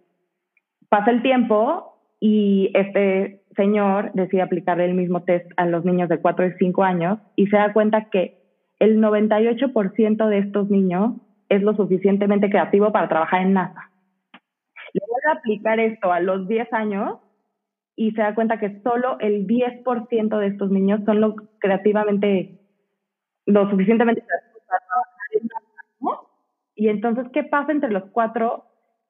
Pasa 0.89 1.11
el 1.11 1.23
tiempo 1.23 1.90
y 2.21 2.71
este 2.75 3.43
señor 3.57 4.13
decide 4.13 4.43
aplicarle 4.43 4.85
el 4.85 4.95
mismo 4.95 5.25
test 5.25 5.51
a 5.57 5.67
los 5.67 5.85
niños 5.85 6.09
de 6.09 6.21
4 6.21 6.47
y 6.47 6.53
5 6.59 6.85
años 6.85 7.19
y 7.35 7.47
se 7.47 7.57
da 7.57 7.73
cuenta 7.73 8.11
que 8.11 8.39
el 8.79 8.99
98% 8.99 10.29
de 10.29 10.39
estos 10.39 10.71
niños 10.71 11.15
es 11.49 11.63
lo 11.63 11.75
suficientemente 11.75 12.51
creativo 12.51 12.93
para 12.93 13.09
trabajar 13.09 13.43
en 13.43 13.55
NASA. 13.55 13.91
Le 14.93 15.01
vuelve 15.09 15.29
a 15.29 15.39
aplicar 15.39 15.81
esto 15.81 16.13
a 16.13 16.21
los 16.21 16.47
10 16.47 16.73
años 16.73 17.19
y 17.97 18.13
se 18.13 18.23
da 18.23 18.35
cuenta 18.35 18.59
que 18.59 18.81
solo 18.83 19.19
el 19.21 19.47
10% 19.47 20.39
de 20.39 20.47
estos 20.47 20.71
niños 20.71 21.01
son 21.05 21.21
lo 21.21 21.35
creativamente 21.59 22.61
lo 23.47 23.69
suficientemente 23.71 24.23
para 24.23 24.81
trabajar 24.87 26.25
Y 26.77 26.89
entonces, 26.89 27.27
¿qué 27.33 27.45
pasa 27.45 27.73
entre 27.73 27.91
los 27.91 28.05
cuatro, 28.13 28.65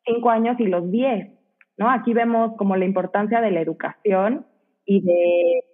cinco 0.04 0.30
años 0.30 0.58
y 0.58 0.66
los 0.66 0.90
diez? 0.90 1.39
¿No? 1.80 1.90
Aquí 1.90 2.12
vemos 2.12 2.52
como 2.58 2.76
la 2.76 2.84
importancia 2.84 3.40
de 3.40 3.50
la 3.50 3.60
educación 3.60 4.46
y 4.84 5.00
de... 5.00 5.64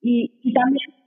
Y, 0.00 0.40
y 0.42 0.52
también... 0.54 1.02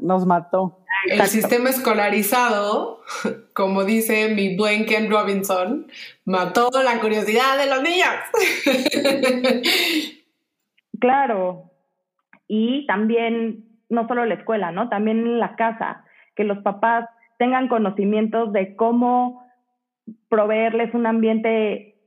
Nos 0.00 0.26
mató. 0.26 0.84
El 1.10 1.20
sistema 1.22 1.70
escolarizado, 1.70 3.00
como 3.52 3.84
dice 3.84 4.32
mi 4.34 4.56
buen 4.56 4.86
Ken 4.86 5.10
Robinson, 5.10 5.88
mató 6.24 6.70
la 6.82 7.00
curiosidad 7.00 7.58
de 7.58 7.66
los 7.66 7.82
niños. 7.82 8.08
Claro. 11.00 11.70
Y 12.48 12.84
también 12.86 13.68
no 13.88 14.08
solo 14.08 14.26
la 14.26 14.34
escuela, 14.34 14.72
¿no? 14.72 14.88
También 14.88 15.18
en 15.18 15.38
la 15.38 15.54
casa, 15.54 16.04
que 16.34 16.42
los 16.42 16.58
papás 16.64 17.08
tengan 17.38 17.68
conocimientos 17.68 18.52
de 18.52 18.74
cómo 18.74 19.46
proveerles 20.28 20.92
un 20.94 21.06
ambiente 21.06 21.97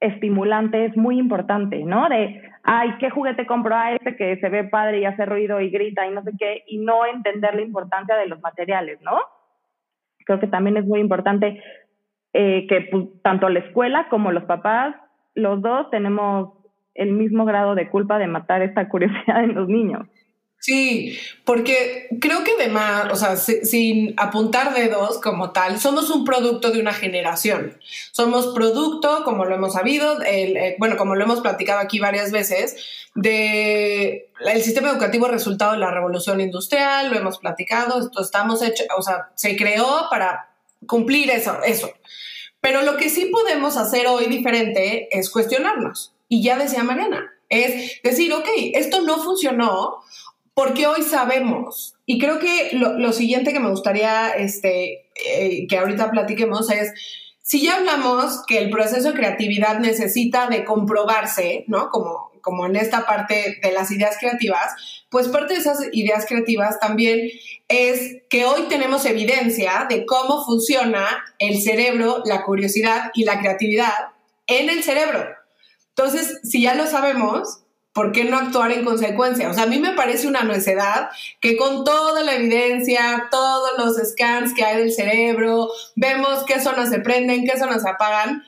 estimulante 0.00 0.84
es 0.84 0.96
muy 0.96 1.18
importante, 1.18 1.82
¿no? 1.84 2.08
De, 2.08 2.42
ay, 2.62 2.94
¿qué 2.98 3.10
juguete 3.10 3.46
compro 3.46 3.74
a 3.74 3.92
este 3.92 4.16
que 4.16 4.36
se 4.38 4.48
ve 4.48 4.64
padre 4.64 5.00
y 5.00 5.04
hace 5.04 5.24
ruido 5.26 5.60
y 5.60 5.70
grita 5.70 6.06
y 6.06 6.10
no 6.10 6.22
sé 6.22 6.32
qué? 6.38 6.64
Y 6.66 6.78
no 6.78 7.06
entender 7.06 7.54
la 7.54 7.62
importancia 7.62 8.16
de 8.16 8.26
los 8.26 8.40
materiales, 8.40 9.00
¿no? 9.02 9.18
Creo 10.24 10.40
que 10.40 10.46
también 10.46 10.76
es 10.76 10.86
muy 10.86 11.00
importante 11.00 11.62
eh, 12.32 12.66
que 12.68 12.82
pues, 12.90 13.06
tanto 13.22 13.48
la 13.48 13.60
escuela 13.60 14.08
como 14.10 14.32
los 14.32 14.44
papás, 14.44 14.94
los 15.34 15.62
dos 15.62 15.90
tenemos 15.90 16.52
el 16.94 17.12
mismo 17.12 17.44
grado 17.44 17.74
de 17.74 17.88
culpa 17.88 18.18
de 18.18 18.26
matar 18.26 18.62
esta 18.62 18.88
curiosidad 18.90 19.44
en 19.44 19.54
los 19.54 19.68
niños. 19.68 20.06
Sí, 20.60 21.16
porque 21.44 22.08
creo 22.20 22.42
que 22.42 22.52
además, 22.58 23.12
o 23.12 23.16
sea, 23.16 23.36
sin 23.36 24.14
apuntar 24.16 24.74
dedos 24.74 25.18
como 25.20 25.52
tal, 25.52 25.78
somos 25.78 26.10
un 26.10 26.24
producto 26.24 26.70
de 26.70 26.80
una 26.80 26.92
generación. 26.92 27.78
Somos 28.10 28.48
producto, 28.48 29.22
como 29.24 29.44
lo 29.44 29.54
hemos 29.54 29.74
sabido, 29.74 30.20
eh, 30.22 30.74
bueno, 30.78 30.96
como 30.96 31.14
lo 31.14 31.24
hemos 31.24 31.40
platicado 31.40 31.78
aquí 31.78 32.00
varias 32.00 32.32
veces, 32.32 32.76
de 33.14 34.30
sistema 34.60 34.90
educativo 34.90 35.28
resultado 35.28 35.72
de 35.72 35.78
la 35.78 35.92
revolución 35.92 36.40
industrial, 36.40 37.10
lo 37.10 37.16
hemos 37.16 37.38
platicado, 37.38 38.00
esto 38.00 38.20
estamos 38.20 38.60
hechos, 38.60 38.86
o 38.96 39.02
sea, 39.02 39.30
se 39.36 39.56
creó 39.56 40.08
para 40.10 40.50
cumplir 40.86 41.30
eso, 41.30 41.62
eso. 41.64 41.90
Pero 42.60 42.82
lo 42.82 42.96
que 42.96 43.10
sí 43.10 43.26
podemos 43.26 43.76
hacer 43.76 44.08
hoy 44.08 44.26
diferente 44.26 45.08
es 45.16 45.30
cuestionarnos. 45.30 46.12
Y 46.28 46.42
ya 46.42 46.58
decía 46.58 46.82
Mariana, 46.82 47.32
es 47.48 48.02
decir, 48.02 48.32
ok, 48.32 48.48
esto 48.74 49.00
no 49.02 49.18
funcionó 49.18 50.02
porque 50.58 50.88
hoy 50.88 51.04
sabemos. 51.04 51.94
Y 52.04 52.18
creo 52.18 52.40
que 52.40 52.70
lo, 52.72 53.12
siguiente 53.12 53.52
que 53.52 53.60
me 53.60 53.70
gustaría 53.70 54.30
este, 54.30 55.06
eh, 55.14 55.68
que 55.68 55.78
ahorita 55.78 56.10
platiquemos 56.10 56.68
es, 56.72 56.92
si 57.42 57.62
ya 57.62 57.76
hablamos 57.76 58.42
que 58.44 58.58
el 58.58 58.68
proceso 58.68 59.12
de 59.12 59.14
creatividad 59.14 59.78
necesita 59.78 60.48
de 60.48 60.64
comprobarse, 60.64 61.62
¿no? 61.68 61.90
Como, 61.90 62.32
como 62.40 62.66
en 62.66 62.74
esta 62.74 63.06
parte 63.06 63.60
de 63.62 63.70
las 63.70 63.92
ideas 63.92 64.16
creativas, 64.18 65.04
pues 65.10 65.28
parte 65.28 65.54
de 65.54 65.60
esas 65.60 65.78
ideas 65.92 66.26
creativas 66.26 66.80
también 66.80 67.30
es 67.68 68.16
que 68.28 68.44
hoy 68.44 68.62
tenemos 68.68 69.04
evidencia 69.04 69.86
de 69.88 70.06
cómo 70.06 70.44
funciona 70.44 71.06
el 71.38 71.62
cerebro, 71.62 72.20
la 72.24 72.42
curiosidad 72.42 73.12
y 73.14 73.22
la 73.22 73.38
creatividad 73.38 73.94
en 74.48 74.70
el 74.70 74.82
cerebro. 74.82 75.24
Entonces, 75.90 76.40
si 76.42 76.62
ya 76.62 76.74
lo 76.74 76.88
sabemos, 76.88 77.60
¿por 77.98 78.12
qué 78.12 78.24
no 78.30 78.36
actuar 78.36 78.70
en 78.70 78.84
consecuencia? 78.84 79.50
O 79.50 79.54
sea, 79.54 79.64
a 79.64 79.66
mí 79.66 79.80
me 79.80 79.90
parece 79.90 80.28
una 80.28 80.44
necedad 80.44 81.08
que 81.40 81.56
con 81.56 81.82
toda 81.82 82.22
la 82.22 82.36
evidencia, 82.36 83.24
todos 83.28 83.70
los 83.76 83.96
scans 83.96 84.54
que 84.54 84.64
hay 84.64 84.76
del 84.76 84.92
cerebro, 84.92 85.66
vemos 85.96 86.44
qué 86.46 86.60
zonas 86.60 86.90
se 86.90 87.00
prenden, 87.00 87.42
qué 87.44 87.58
zonas 87.58 87.82
se 87.82 87.90
apagan 87.90 88.44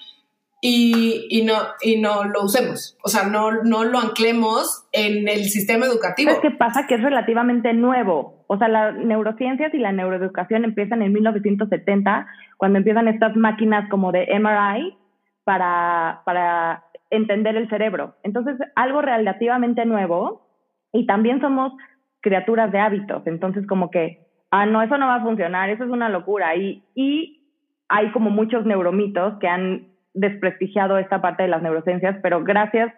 y, 0.61 1.45
no, 1.45 2.25
lo 2.27 2.45
usemos. 2.45 2.97
O 3.03 3.09
sea, 3.09 3.25
no, 3.25 3.51
lo 3.51 3.99
anclemos 3.99 4.87
en 4.93 5.27
el 5.27 5.43
sistema 5.47 5.87
educativo. 5.87 6.31
¿Qué 6.41 6.53
pasa? 6.53 6.87
Que 6.87 6.95
es 6.95 7.03
relativamente 7.03 7.73
nuevo. 7.73 8.45
O 8.47 8.57
sea, 8.57 8.69
las 8.69 8.95
neurociencias 8.95 9.75
y 9.75 9.79
la 9.79 9.91
neuroeducación 9.91 10.63
empiezan 10.63 11.03
en 11.03 11.13
1970, 11.13 12.29
cuando 12.57 12.79
empiezan 12.79 13.09
estas 13.09 13.35
máquinas 13.35 13.91
como 13.91 14.13
de 14.13 14.29
MRI 14.39 14.97
para 15.43 16.85
entender 17.11 17.57
el 17.57 17.69
cerebro. 17.69 18.15
Entonces, 18.23 18.57
algo 18.77 19.03
relativamente 19.03 19.85
nuevo 19.85 20.47
y 20.93 21.07
también 21.07 21.41
somos 21.41 21.73
criaturas 22.21 22.73
de 22.73 22.79
hábitos. 22.79 23.27
Entonces, 23.27 23.67
como 23.67 23.91
que, 23.91 24.27
ah, 24.51 24.67
no, 24.67 24.83
eso 24.83 24.97
no 24.99 25.07
va 25.07 25.17
a 25.17 25.23
funcionar, 25.23 25.71
eso 25.71 25.85
es 25.85 25.91
una 25.91 26.09
locura. 26.09 26.55
Y, 26.57 26.85
y 26.95 27.41
hay 27.89 28.11
como 28.13 28.31
muchos 28.31 28.65
neuromitos 28.65 29.39
que 29.39 29.49
han 29.49 29.89
desprestigiado 30.15 30.99
esta 30.99 31.21
parte 31.21 31.45
de 31.45 31.49
las 31.49 31.63
neurociencias, 31.63 32.17
pero 32.23 32.43
gracias 32.43 32.93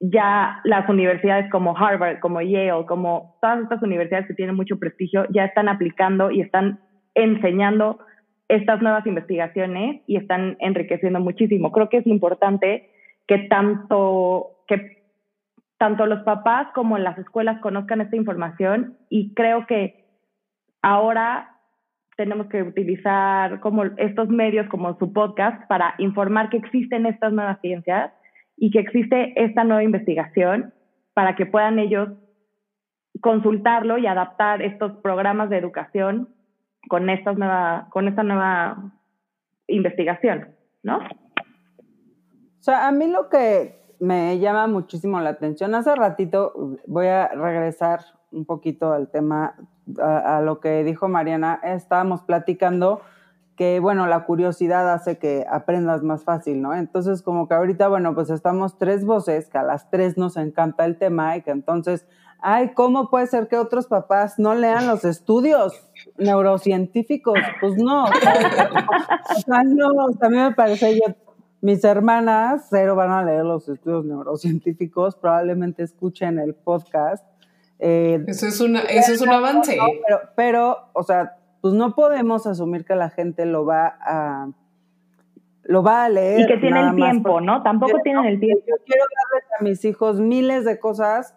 ya 0.00 0.60
las 0.64 0.88
universidades 0.88 1.48
como 1.50 1.76
Harvard, 1.76 2.18
como 2.18 2.40
Yale, 2.40 2.86
como 2.86 3.36
todas 3.40 3.62
estas 3.62 3.82
universidades 3.82 4.26
que 4.26 4.34
tienen 4.34 4.56
mucho 4.56 4.78
prestigio, 4.78 5.26
ya 5.30 5.44
están 5.44 5.68
aplicando 5.68 6.32
y 6.32 6.40
están 6.40 6.80
enseñando 7.14 8.00
estas 8.48 8.82
nuevas 8.82 9.06
investigaciones 9.06 10.02
y 10.08 10.16
están 10.16 10.56
enriqueciendo 10.58 11.20
muchísimo. 11.20 11.70
Creo 11.70 11.88
que 11.88 11.98
es 11.98 12.06
importante 12.06 12.90
que 13.26 13.38
tanto, 13.48 14.64
que 14.66 15.02
tanto 15.78 16.06
los 16.06 16.22
papás 16.22 16.68
como 16.74 16.98
las 16.98 17.18
escuelas 17.18 17.60
conozcan 17.60 18.00
esta 18.00 18.16
información 18.16 18.96
y 19.08 19.34
creo 19.34 19.66
que 19.66 20.06
ahora 20.82 21.56
tenemos 22.16 22.46
que 22.48 22.62
utilizar 22.62 23.60
como 23.60 23.84
estos 23.96 24.28
medios 24.28 24.68
como 24.68 24.98
su 24.98 25.12
podcast 25.12 25.66
para 25.68 25.94
informar 25.98 26.50
que 26.50 26.58
existen 26.58 27.06
estas 27.06 27.32
nuevas 27.32 27.60
ciencias 27.60 28.12
y 28.56 28.70
que 28.70 28.80
existe 28.80 29.32
esta 29.42 29.64
nueva 29.64 29.82
investigación 29.82 30.72
para 31.14 31.34
que 31.36 31.46
puedan 31.46 31.78
ellos 31.78 32.10
consultarlo 33.20 33.98
y 33.98 34.06
adaptar 34.06 34.62
estos 34.62 34.92
programas 34.98 35.50
de 35.50 35.58
educación 35.58 36.28
con, 36.88 37.08
estas 37.10 37.36
nueva, 37.38 37.88
con 37.90 38.08
esta 38.08 38.22
nueva 38.22 38.92
investigación, 39.66 40.48
¿no? 40.82 41.00
O 42.62 42.64
sea, 42.64 42.86
a 42.86 42.92
mí 42.92 43.08
lo 43.08 43.28
que 43.28 43.76
me 43.98 44.38
llama 44.38 44.68
muchísimo 44.68 45.18
la 45.18 45.30
atención, 45.30 45.74
hace 45.74 45.96
ratito 45.96 46.78
voy 46.86 47.08
a 47.08 47.26
regresar 47.26 48.04
un 48.30 48.44
poquito 48.44 48.92
al 48.92 49.08
tema, 49.10 49.56
a, 50.00 50.40
lo 50.42 50.60
que 50.60 50.84
dijo 50.84 51.08
Mariana, 51.08 51.58
estábamos 51.64 52.22
platicando 52.22 53.00
que, 53.56 53.80
bueno, 53.80 54.06
la 54.06 54.26
curiosidad 54.26 54.92
hace 54.92 55.18
que 55.18 55.44
aprendas 55.50 56.04
más 56.04 56.22
fácil, 56.22 56.62
¿no? 56.62 56.72
Entonces, 56.72 57.22
como 57.22 57.48
que 57.48 57.54
ahorita, 57.54 57.88
bueno, 57.88 58.14
pues 58.14 58.30
estamos 58.30 58.78
tres 58.78 59.04
voces, 59.04 59.48
que 59.48 59.58
a 59.58 59.64
las 59.64 59.90
tres 59.90 60.16
nos 60.16 60.36
encanta 60.36 60.84
el 60.84 60.98
tema 60.98 61.36
y 61.36 61.42
que 61.42 61.50
entonces, 61.50 62.06
ay, 62.38 62.74
¿cómo 62.74 63.10
puede 63.10 63.26
ser 63.26 63.48
que 63.48 63.56
otros 63.56 63.88
papás 63.88 64.38
no 64.38 64.54
lean 64.54 64.86
los 64.86 65.04
estudios 65.04 65.90
neurocientíficos? 66.16 67.40
Pues 67.60 67.76
no, 67.76 68.04
o 68.04 68.12
sea, 68.12 69.64
no, 69.64 70.06
mí 70.30 70.36
me 70.36 70.54
parece, 70.54 70.94
yo 70.94 71.12
mis 71.62 71.82
hermanas 71.84 72.66
cero 72.68 72.94
van 72.94 73.10
a 73.10 73.24
leer 73.24 73.44
los 73.44 73.68
estudios 73.68 74.04
neurocientíficos, 74.04 75.16
probablemente 75.16 75.82
escuchen 75.82 76.38
el 76.38 76.54
podcast. 76.54 77.24
Eh, 77.78 78.22
eso 78.26 78.46
es, 78.46 78.60
una, 78.60 78.80
eso 78.80 79.12
es 79.12 79.20
un 79.22 79.30
avance. 79.30 79.78
pero, 80.06 80.20
pero, 80.36 80.76
o 80.92 81.02
sea, 81.02 81.36
pues 81.60 81.72
no 81.72 81.94
podemos 81.94 82.46
asumir 82.46 82.84
que 82.84 82.94
la 82.96 83.10
gente 83.10 83.46
lo 83.46 83.64
va 83.64 83.96
a 84.00 84.48
lo 85.64 85.82
va 85.82 86.04
a 86.04 86.08
leer. 86.08 86.40
Y 86.40 86.46
que 86.46 86.56
tiene 86.56 86.80
el 86.80 86.96
tiempo, 86.96 87.40
¿no? 87.40 87.62
Tampoco 87.62 87.98
tienen 88.02 88.24
el 88.24 88.40
tiempo. 88.40 88.64
Yo 88.66 88.74
quiero 88.84 89.04
darles 89.04 89.48
a 89.58 89.62
mis 89.62 89.84
hijos 89.84 90.20
miles 90.20 90.64
de 90.64 90.78
cosas, 90.80 91.36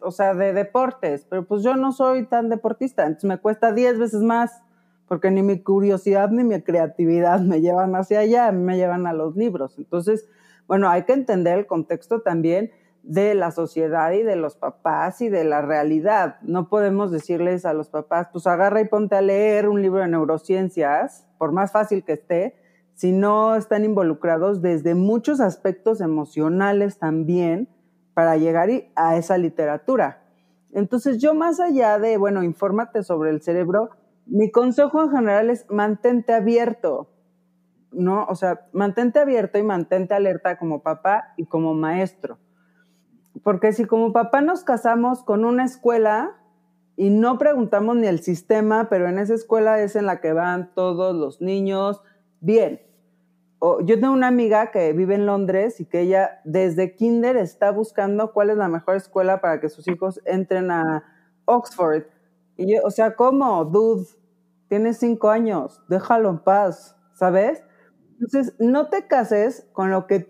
o 0.00 0.10
sea, 0.10 0.34
de 0.34 0.52
deportes, 0.52 1.26
pero 1.30 1.44
pues 1.44 1.62
yo 1.62 1.76
no 1.76 1.92
soy 1.92 2.26
tan 2.26 2.48
deportista, 2.48 3.02
entonces 3.02 3.28
me 3.28 3.38
cuesta 3.38 3.72
10 3.72 3.98
veces 3.98 4.22
más, 4.22 4.62
porque 5.10 5.32
ni 5.32 5.42
mi 5.42 5.58
curiosidad 5.58 6.30
ni 6.30 6.44
mi 6.44 6.62
creatividad 6.62 7.40
me 7.40 7.60
llevan 7.60 7.96
hacia 7.96 8.20
allá, 8.20 8.52
me 8.52 8.76
llevan 8.76 9.08
a 9.08 9.12
los 9.12 9.34
libros. 9.34 9.76
Entonces, 9.76 10.28
bueno, 10.68 10.88
hay 10.88 11.02
que 11.02 11.14
entender 11.14 11.58
el 11.58 11.66
contexto 11.66 12.20
también 12.20 12.70
de 13.02 13.34
la 13.34 13.50
sociedad 13.50 14.12
y 14.12 14.22
de 14.22 14.36
los 14.36 14.54
papás 14.54 15.20
y 15.20 15.28
de 15.28 15.42
la 15.42 15.62
realidad. 15.62 16.36
No 16.42 16.68
podemos 16.68 17.10
decirles 17.10 17.64
a 17.64 17.74
los 17.74 17.88
papás, 17.88 18.28
pues 18.32 18.46
agarra 18.46 18.82
y 18.82 18.84
ponte 18.84 19.16
a 19.16 19.20
leer 19.20 19.68
un 19.68 19.82
libro 19.82 19.98
de 19.98 20.06
neurociencias, 20.06 21.26
por 21.38 21.50
más 21.50 21.72
fácil 21.72 22.04
que 22.04 22.12
esté, 22.12 22.54
si 22.94 23.10
no 23.10 23.56
están 23.56 23.84
involucrados 23.84 24.62
desde 24.62 24.94
muchos 24.94 25.40
aspectos 25.40 26.00
emocionales 26.00 27.00
también 27.00 27.68
para 28.14 28.36
llegar 28.36 28.68
a 28.94 29.16
esa 29.16 29.38
literatura. 29.38 30.22
Entonces 30.70 31.18
yo 31.18 31.34
más 31.34 31.58
allá 31.58 31.98
de, 31.98 32.16
bueno, 32.16 32.44
infórmate 32.44 33.02
sobre 33.02 33.30
el 33.30 33.42
cerebro, 33.42 33.90
mi 34.30 34.50
consejo 34.50 35.02
en 35.02 35.10
general 35.10 35.50
es 35.50 35.66
mantente 35.68 36.32
abierto, 36.32 37.10
¿no? 37.92 38.24
O 38.26 38.34
sea, 38.34 38.68
mantente 38.72 39.18
abierto 39.18 39.58
y 39.58 39.62
mantente 39.62 40.14
alerta 40.14 40.58
como 40.58 40.82
papá 40.82 41.34
y 41.36 41.44
como 41.44 41.74
maestro 41.74 42.38
porque 43.42 43.72
si 43.72 43.84
como 43.84 44.12
papá 44.12 44.40
nos 44.40 44.64
casamos 44.64 45.22
con 45.22 45.44
una 45.44 45.64
escuela 45.64 46.36
y 46.96 47.10
no 47.10 47.38
preguntamos 47.38 47.96
ni 47.96 48.06
el 48.06 48.20
sistema, 48.20 48.88
pero 48.90 49.08
en 49.08 49.18
esa 49.18 49.34
escuela 49.34 49.80
es 49.80 49.96
en 49.96 50.06
la 50.06 50.20
que 50.20 50.32
van 50.32 50.74
todos 50.74 51.14
los 51.14 51.40
niños, 51.40 52.02
bien. 52.40 52.82
yo 53.60 54.00
tengo 54.00 54.12
una 54.12 54.28
amiga 54.28 54.70
que 54.70 54.92
vive 54.92 55.14
en 55.14 55.26
Londres 55.26 55.80
y 55.80 55.86
que 55.86 56.00
ella 56.00 56.40
desde 56.44 56.94
kinder 56.94 57.36
está 57.36 57.70
buscando 57.70 58.32
cuál 58.32 58.50
es 58.50 58.56
la 58.56 58.68
mejor 58.68 58.96
escuela 58.96 59.40
para 59.40 59.60
que 59.60 59.68
sus 59.68 59.86
hijos 59.88 60.20
entren 60.24 60.70
a 60.70 61.04
Oxford. 61.46 62.04
Y 62.56 62.74
yo, 62.74 62.80
o 62.84 62.90
sea, 62.90 63.14
¿cómo? 63.16 63.64
Dude, 63.64 64.06
tienes 64.70 64.98
cinco 64.98 65.30
años, 65.30 65.82
déjalo 65.88 66.30
en 66.30 66.38
paz, 66.38 66.96
¿sabes? 67.12 67.62
Entonces, 68.12 68.56
no 68.60 68.86
te 68.86 69.08
cases 69.08 69.68
con 69.72 69.90
lo 69.90 70.06
que 70.06 70.28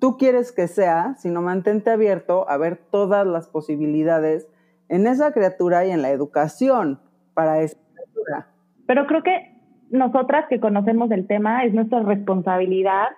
tú 0.00 0.16
quieres 0.16 0.50
que 0.50 0.66
sea, 0.66 1.14
sino 1.18 1.42
mantente 1.42 1.90
abierto 1.90 2.48
a 2.48 2.56
ver 2.56 2.78
todas 2.90 3.26
las 3.26 3.48
posibilidades 3.48 4.48
en 4.88 5.06
esa 5.06 5.32
criatura 5.32 5.84
y 5.84 5.90
en 5.90 6.00
la 6.00 6.10
educación 6.10 7.00
para 7.34 7.60
esa 7.60 7.78
criatura. 7.94 8.48
Pero 8.86 9.06
creo 9.06 9.22
que 9.22 9.60
nosotras 9.90 10.46
que 10.48 10.58
conocemos 10.58 11.10
el 11.10 11.26
tema 11.26 11.64
es 11.64 11.74
nuestra 11.74 12.00
responsabilidad 12.00 13.08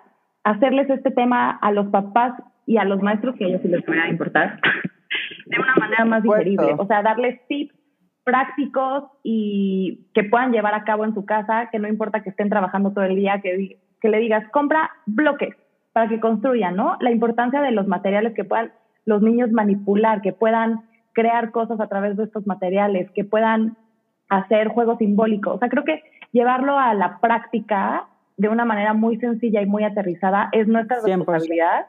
hacerles 0.43 0.89
este 0.89 1.09
tema 1.09 1.51
a 1.51 1.71
los 1.71 1.87
papás 1.87 2.33
y 2.65 2.77
a 2.77 2.83
los 2.83 3.01
maestros 3.01 3.35
que 3.35 3.45
a 3.45 3.47
ellos 3.47 3.61
sí 3.61 3.69
les 3.69 3.83
pueda 3.85 4.09
importar 4.09 4.59
de 5.45 5.57
una 5.57 5.75
manera 5.75 6.03
más 6.03 6.21
digerible, 6.21 6.75
o 6.77 6.85
sea, 6.85 7.01
darles 7.01 7.39
tips 7.47 7.84
prácticos 8.25 9.05
y 9.23 10.07
que 10.13 10.23
puedan 10.23 10.51
llevar 10.51 10.73
a 10.73 10.83
cabo 10.83 11.05
en 11.05 11.13
su 11.13 11.25
casa, 11.25 11.69
que 11.71 11.79
no 11.79 11.87
importa 11.87 12.23
que 12.23 12.31
estén 12.31 12.49
trabajando 12.49 12.91
todo 12.91 13.05
el 13.05 13.15
día, 13.15 13.39
que, 13.41 13.77
que 14.01 14.09
le 14.09 14.19
digas, 14.19 14.43
compra 14.51 14.91
bloques, 15.05 15.55
para 15.93 16.09
que 16.09 16.19
construyan, 16.19 16.75
¿no? 16.75 16.97
La 16.99 17.11
importancia 17.11 17.61
de 17.61 17.71
los 17.71 17.87
materiales 17.87 18.33
que 18.33 18.43
puedan 18.43 18.73
los 19.05 19.21
niños 19.21 19.51
manipular, 19.51 20.21
que 20.21 20.33
puedan 20.33 20.81
crear 21.13 21.51
cosas 21.51 21.79
a 21.79 21.87
través 21.87 22.17
de 22.17 22.23
estos 22.23 22.45
materiales, 22.47 23.09
que 23.11 23.23
puedan 23.23 23.77
hacer 24.27 24.69
juegos 24.69 24.97
simbólicos. 24.97 25.55
O 25.55 25.59
sea, 25.59 25.69
creo 25.69 25.83
que 25.83 26.03
llevarlo 26.31 26.77
a 26.77 26.93
la 26.95 27.19
práctica 27.19 28.07
de 28.37 28.49
una 28.49 28.65
manera 28.65 28.93
muy 28.93 29.17
sencilla 29.17 29.61
y 29.61 29.67
muy 29.67 29.83
aterrizada 29.83 30.49
es 30.51 30.67
nuestra 30.67 30.97
responsabilidad 31.05 31.85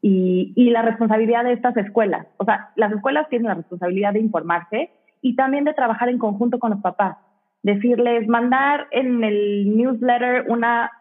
y, 0.00 0.52
y, 0.54 0.70
la 0.70 0.82
responsabilidad 0.82 1.44
de 1.44 1.52
estas 1.52 1.76
escuelas. 1.76 2.26
O 2.36 2.44
sea, 2.44 2.70
las 2.76 2.92
escuelas 2.92 3.28
tienen 3.28 3.48
la 3.48 3.54
responsabilidad 3.54 4.12
de 4.12 4.20
informarse 4.20 4.90
y 5.24 5.36
también 5.36 5.64
de 5.64 5.72
trabajar 5.72 6.10
en 6.10 6.18
conjunto 6.18 6.58
con 6.58 6.70
los 6.70 6.82
papás. 6.82 7.16
Decirles, 7.62 8.28
mandar 8.28 8.88
en 8.90 9.24
el 9.24 9.74
newsletter 9.74 10.44
una 10.48 10.92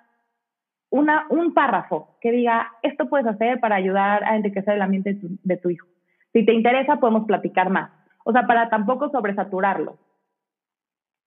una, 0.90 1.26
un 1.30 1.54
párrafo 1.54 2.16
que 2.22 2.32
diga, 2.32 2.72
esto 2.84 3.10
puedes 3.10 3.26
hacer 3.26 3.60
para 3.60 3.76
ayudar 3.76 4.24
a 4.24 4.36
enriquecer 4.36 4.76
el 4.76 4.82
ambiente 4.84 5.18
de 5.22 5.58
tu, 5.58 5.72
hijo. 5.72 5.88
Si 6.32 6.46
te 6.46 6.54
interesa, 6.54 6.98
podemos 6.98 7.26
platicar 7.26 7.72
más. 7.72 7.92
O 8.24 8.32
sea, 8.32 8.46
para 8.46 8.70
tampoco 8.70 9.10
sobresaturarlo. 9.10 9.98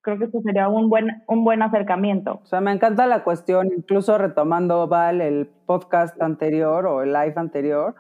Creo 0.02 0.18
que 0.18 0.26
eso 0.26 0.40
sería 0.42 0.68
un 0.68 0.88
buen, 0.88 1.24
un 1.26 1.44
buen 1.44 1.62
acercamiento. 1.62 2.40
O 2.44 2.46
sea, 2.46 2.60
me 2.60 2.70
encanta 2.70 3.08
la 3.08 3.24
cuestión, 3.24 3.72
incluso 3.76 4.16
retomando, 4.18 4.86
Val, 4.86 5.20
el 5.20 5.50
podcast 5.66 6.22
anterior 6.22 6.86
o 6.86 7.02
el 7.02 7.12
live 7.12 7.34
anterior, 7.34 7.96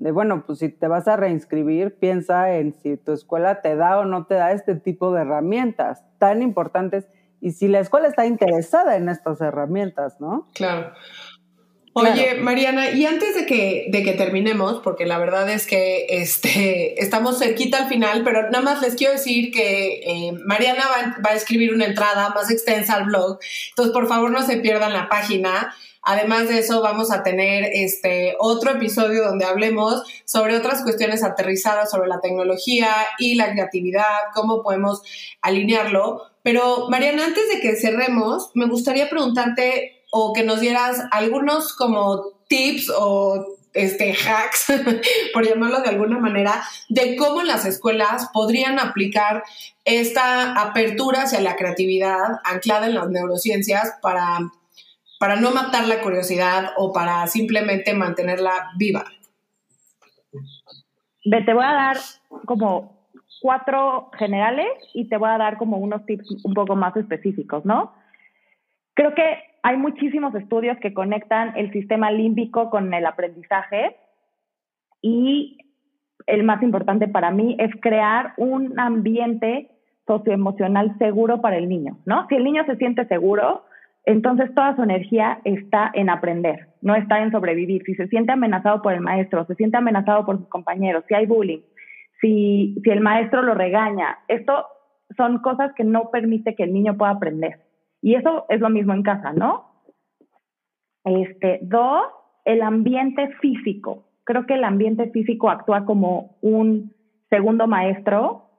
de 0.00 0.12
bueno, 0.12 0.44
pues 0.46 0.60
si 0.60 0.70
te 0.70 0.88
vas 0.88 1.06
a 1.08 1.16
reinscribir, 1.16 1.94
piensa 1.94 2.54
en 2.56 2.74
si 2.82 2.96
tu 2.96 3.12
escuela 3.12 3.60
te 3.60 3.76
da 3.76 3.98
o 3.98 4.06
no 4.06 4.24
te 4.24 4.34
da 4.34 4.52
este 4.52 4.74
tipo 4.74 5.12
de 5.12 5.20
herramientas 5.20 6.02
tan 6.18 6.40
importantes 6.40 7.06
y 7.42 7.52
si 7.52 7.68
la 7.68 7.80
escuela 7.80 8.08
está 8.08 8.24
interesada 8.24 8.96
en 8.96 9.10
estas 9.10 9.42
herramientas, 9.42 10.18
¿no? 10.18 10.48
Claro. 10.54 10.92
Oye, 11.92 12.36
Mariana, 12.36 12.92
y 12.92 13.04
antes 13.04 13.34
de 13.34 13.44
que, 13.44 13.88
de 13.90 14.02
que 14.02 14.12
terminemos, 14.12 14.80
porque 14.80 15.04
la 15.04 15.18
verdad 15.18 15.50
es 15.50 15.66
que 15.66 16.06
este, 16.08 17.02
estamos 17.02 17.38
cerquita 17.38 17.76
al 17.76 17.88
final, 17.88 18.22
pero 18.24 18.44
nada 18.44 18.62
más 18.62 18.80
les 18.80 18.94
quiero 18.94 19.12
decir 19.12 19.52
que 19.52 20.00
eh, 20.06 20.32
Mariana 20.46 20.84
va, 20.86 21.16
va, 21.22 21.30
a 21.32 21.34
escribir 21.34 21.74
una 21.74 21.84
entrada 21.84 22.30
más 22.30 22.50
extensa 22.50 22.94
al 22.94 23.04
blog, 23.04 23.38
entonces 23.70 23.92
por 23.92 24.08
favor 24.08 24.30
no 24.30 24.42
se 24.42 24.56
pierdan 24.56 24.94
la 24.94 25.10
página. 25.10 25.74
Además 26.02 26.48
de 26.48 26.58
eso, 26.58 26.80
vamos 26.80 27.10
a 27.10 27.22
tener 27.22 27.70
este 27.72 28.34
otro 28.38 28.72
episodio 28.72 29.24
donde 29.24 29.44
hablemos 29.44 30.02
sobre 30.24 30.56
otras 30.56 30.82
cuestiones 30.82 31.22
aterrizadas 31.22 31.90
sobre 31.90 32.08
la 32.08 32.20
tecnología 32.20 32.90
y 33.18 33.34
la 33.34 33.52
creatividad, 33.52 34.04
cómo 34.34 34.62
podemos 34.62 35.02
alinearlo. 35.42 36.22
Pero, 36.42 36.88
Mariana, 36.88 37.26
antes 37.26 37.48
de 37.52 37.60
que 37.60 37.76
cerremos, 37.76 38.50
me 38.54 38.66
gustaría 38.66 39.10
preguntarte 39.10 40.04
o 40.10 40.32
que 40.32 40.42
nos 40.42 40.60
dieras 40.60 41.02
algunos 41.10 41.74
como 41.74 42.32
tips 42.48 42.90
o 42.96 43.58
este, 43.74 44.12
hacks, 44.12 44.72
por 45.34 45.46
llamarlo 45.46 45.80
de 45.80 45.90
alguna 45.90 46.18
manera, 46.18 46.62
de 46.88 47.16
cómo 47.16 47.42
las 47.42 47.64
escuelas 47.64 48.28
podrían 48.32 48.78
aplicar 48.78 49.44
esta 49.84 50.52
apertura 50.60 51.22
hacia 51.22 51.40
la 51.40 51.56
creatividad 51.56 52.40
anclada 52.44 52.86
en 52.86 52.94
las 52.94 53.08
neurociencias 53.08 53.94
para 54.02 54.50
para 55.20 55.36
no 55.36 55.50
matar 55.50 55.86
la 55.86 56.00
curiosidad 56.00 56.70
o 56.78 56.94
para 56.94 57.26
simplemente 57.26 57.92
mantenerla 57.92 58.70
viva? 58.78 59.04
Te 61.22 61.52
voy 61.52 61.62
a 61.62 61.74
dar 61.74 61.96
como 62.46 63.06
cuatro 63.42 64.10
generales 64.18 64.66
y 64.94 65.10
te 65.10 65.18
voy 65.18 65.28
a 65.28 65.36
dar 65.36 65.58
como 65.58 65.76
unos 65.76 66.06
tips 66.06 66.42
un 66.42 66.54
poco 66.54 66.74
más 66.74 66.96
específicos, 66.96 67.66
¿no? 67.66 67.92
Creo 68.94 69.14
que 69.14 69.42
hay 69.62 69.76
muchísimos 69.76 70.34
estudios 70.34 70.78
que 70.80 70.94
conectan 70.94 71.52
el 71.54 71.70
sistema 71.70 72.10
límbico 72.10 72.70
con 72.70 72.92
el 72.94 73.04
aprendizaje 73.04 73.96
y 75.02 75.58
el 76.26 76.44
más 76.44 76.62
importante 76.62 77.08
para 77.08 77.30
mí 77.30 77.56
es 77.58 77.70
crear 77.82 78.32
un 78.38 78.80
ambiente 78.80 79.70
socioemocional 80.06 80.96
seguro 80.96 81.42
para 81.42 81.58
el 81.58 81.68
niño, 81.68 81.98
¿no? 82.06 82.26
Si 82.28 82.36
el 82.36 82.44
niño 82.44 82.64
se 82.64 82.76
siente 82.76 83.06
seguro, 83.06 83.64
entonces 84.04 84.54
toda 84.54 84.74
su 84.76 84.82
energía 84.82 85.40
está 85.44 85.90
en 85.94 86.10
aprender, 86.10 86.68
no 86.80 86.94
está 86.94 87.22
en 87.22 87.30
sobrevivir. 87.30 87.82
Si 87.84 87.94
se 87.94 88.08
siente 88.08 88.32
amenazado 88.32 88.82
por 88.82 88.92
el 88.92 89.00
maestro, 89.00 89.44
se 89.46 89.54
siente 89.54 89.76
amenazado 89.76 90.24
por 90.24 90.38
sus 90.38 90.48
compañeros, 90.48 91.04
si 91.06 91.14
hay 91.14 91.26
bullying, 91.26 91.60
si, 92.20 92.76
si 92.82 92.90
el 92.90 93.00
maestro 93.00 93.42
lo 93.42 93.54
regaña, 93.54 94.18
esto 94.28 94.66
son 95.16 95.38
cosas 95.38 95.72
que 95.74 95.84
no 95.84 96.10
permite 96.10 96.54
que 96.54 96.64
el 96.64 96.72
niño 96.72 96.96
pueda 96.96 97.12
aprender. 97.12 97.60
Y 98.02 98.14
eso 98.14 98.46
es 98.48 98.60
lo 98.60 98.70
mismo 98.70 98.94
en 98.94 99.02
casa, 99.02 99.32
¿no? 99.32 99.66
Este, 101.04 101.60
dos, 101.62 102.02
el 102.44 102.62
ambiente 102.62 103.28
físico. 103.40 104.04
Creo 104.24 104.46
que 104.46 104.54
el 104.54 104.64
ambiente 104.64 105.10
físico 105.10 105.50
actúa 105.50 105.84
como 105.84 106.36
un 106.40 106.94
segundo 107.28 107.66
maestro 107.66 108.49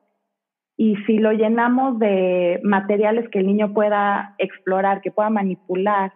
y 0.82 0.96
si 1.06 1.20
lo 1.20 1.32
llenamos 1.32 2.00
de 2.00 2.60
materiales 2.64 3.30
que 3.30 3.38
el 3.38 3.46
niño 3.46 3.72
pueda 3.72 4.34
explorar, 4.40 5.02
que 5.02 5.12
pueda 5.12 5.30
manipular, 5.30 6.12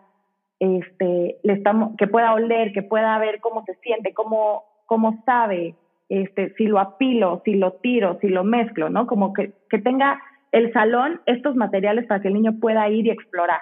este, 0.59 1.37
le 1.43 1.53
estamos, 1.53 1.95
que 1.97 2.07
pueda 2.07 2.33
oler, 2.33 2.73
que 2.73 2.81
pueda 2.81 3.15
ver 3.19 3.41
cómo 3.41 3.63
se 3.65 3.75
siente, 3.75 4.15
cómo, 4.15 4.63
cómo 4.87 5.21
sabe, 5.23 5.75
este, 6.09 6.51
si 6.55 6.65
lo 6.65 6.79
apilo, 6.79 7.43
si 7.45 7.53
lo 7.53 7.73
tiro, 7.73 8.17
si 8.21 8.27
lo 8.27 8.43
mezclo, 8.43 8.89
¿no? 8.89 9.05
Como 9.05 9.33
que, 9.33 9.53
que 9.69 9.77
tenga 9.77 10.19
el 10.51 10.73
salón 10.73 11.21
estos 11.27 11.55
materiales 11.55 12.07
para 12.07 12.23
que 12.23 12.29
el 12.29 12.33
niño 12.33 12.59
pueda 12.59 12.89
ir 12.89 13.05
y 13.05 13.11
explorar. 13.11 13.61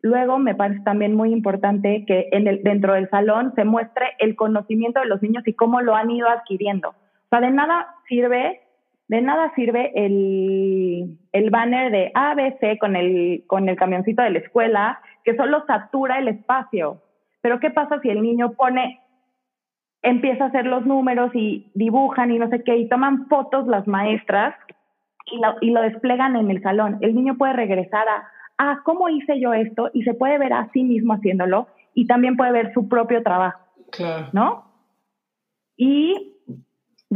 Luego 0.00 0.38
me 0.38 0.54
parece 0.54 0.80
también 0.80 1.14
muy 1.14 1.30
importante 1.30 2.06
que 2.06 2.30
en 2.32 2.46
el, 2.46 2.62
dentro 2.62 2.94
del 2.94 3.10
salón 3.10 3.52
se 3.54 3.66
muestre 3.66 4.12
el 4.18 4.34
conocimiento 4.34 4.98
de 4.98 5.08
los 5.08 5.20
niños 5.20 5.46
y 5.46 5.52
cómo 5.52 5.82
lo 5.82 5.94
han 5.94 6.10
ido 6.10 6.26
adquiriendo. 6.26 6.88
O 6.88 7.28
sea, 7.28 7.40
de 7.42 7.50
nada 7.50 7.88
sirve 8.08 8.62
de 9.08 9.20
nada 9.20 9.52
sirve 9.54 9.92
el, 9.94 11.18
el 11.32 11.50
banner 11.50 11.92
de 11.92 12.10
ABC 12.14 12.78
con 12.78 12.96
el, 12.96 13.44
con 13.46 13.68
el 13.68 13.76
camioncito 13.76 14.22
de 14.22 14.30
la 14.30 14.38
escuela, 14.38 15.00
que 15.24 15.36
solo 15.36 15.64
satura 15.66 16.18
el 16.18 16.28
espacio. 16.28 17.02
Pero 17.40 17.60
¿qué 17.60 17.70
pasa 17.70 18.00
si 18.00 18.08
el 18.10 18.22
niño 18.22 18.52
pone, 18.52 19.00
empieza 20.02 20.44
a 20.44 20.48
hacer 20.48 20.66
los 20.66 20.84
números 20.86 21.30
y 21.34 21.70
dibujan 21.74 22.32
y 22.32 22.38
no 22.38 22.48
sé 22.50 22.64
qué, 22.64 22.76
y 22.76 22.88
toman 22.88 23.28
fotos 23.28 23.66
las 23.68 23.86
maestras 23.86 24.54
y 25.26 25.38
lo, 25.38 25.54
y 25.60 25.70
lo 25.70 25.82
desplegan 25.82 26.34
en 26.34 26.50
el 26.50 26.60
salón? 26.62 26.98
El 27.00 27.14
niño 27.14 27.36
puede 27.36 27.52
regresar 27.52 28.08
a, 28.08 28.28
ah, 28.58 28.80
¿cómo 28.84 29.08
hice 29.08 29.38
yo 29.38 29.54
esto? 29.54 29.90
Y 29.94 30.02
se 30.02 30.14
puede 30.14 30.38
ver 30.38 30.52
a 30.52 30.68
sí 30.72 30.82
mismo 30.82 31.12
haciéndolo 31.12 31.68
y 31.94 32.06
también 32.06 32.36
puede 32.36 32.50
ver 32.52 32.72
su 32.74 32.88
propio 32.88 33.22
trabajo, 33.22 33.60
Claro. 33.92 34.26
¿no? 34.32 34.64
Y 35.76 36.35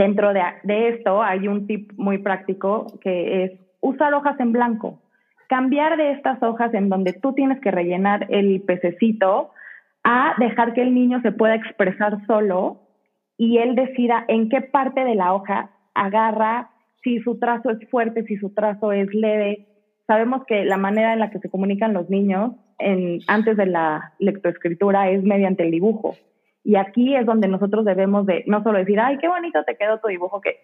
dentro 0.00 0.32
de, 0.32 0.88
esto 0.88 1.22
hay 1.22 1.46
un 1.46 1.66
tip 1.66 1.92
muy 1.98 2.16
práctico 2.16 2.86
que 3.02 3.44
es 3.44 3.52
usar 3.80 4.14
hojas 4.14 4.40
en 4.40 4.52
blanco. 4.52 4.98
Cambiar 5.46 5.98
de 5.98 6.12
estas 6.12 6.42
hojas 6.42 6.72
en 6.72 6.88
donde 6.88 7.12
tú 7.12 7.34
tienes 7.34 7.60
que 7.60 7.70
rellenar 7.70 8.26
el 8.30 8.62
pececito 8.62 9.50
a 10.02 10.34
dejar 10.38 10.72
que 10.72 10.80
el 10.80 10.94
niño 10.94 11.20
se 11.20 11.32
pueda 11.32 11.54
expresar 11.54 12.24
solo 12.26 12.80
y 13.36 13.58
él 13.58 13.74
decida 13.74 14.24
en 14.28 14.48
qué 14.48 14.62
parte 14.62 15.04
de 15.04 15.14
la 15.16 15.34
hoja 15.34 15.70
agarra, 15.92 16.70
si 17.02 17.20
su 17.20 17.38
trazo 17.38 17.68
es 17.68 17.90
fuerte, 17.90 18.24
si 18.24 18.36
su 18.38 18.54
trazo 18.54 18.92
es 18.92 19.12
leve. 19.12 19.66
Sabemos 20.06 20.44
que 20.46 20.64
la 20.64 20.78
manera 20.78 21.12
en 21.12 21.18
la 21.18 21.30
que 21.30 21.40
se 21.40 21.50
comunican 21.50 21.92
los 21.92 22.08
niños 22.08 22.52
antes 23.26 23.54
de 23.58 23.66
la 23.66 24.14
lectoescritura 24.18 25.10
es 25.10 25.22
mediante 25.22 25.62
el 25.62 25.70
dibujo. 25.70 26.16
Y 26.64 26.76
aquí 26.76 27.14
es 27.16 27.24
donde 27.26 27.48
nosotros 27.48 27.84
debemos 27.84 28.26
de 28.26 28.44
no 28.46 28.62
solo 28.62 28.78
decir, 28.78 29.00
ay, 29.00 29.18
qué 29.18 29.28
bonito 29.28 29.62
te 29.64 29.76
quedó 29.76 29.98
tu 29.98 30.08
dibujo, 30.08 30.40
que 30.40 30.56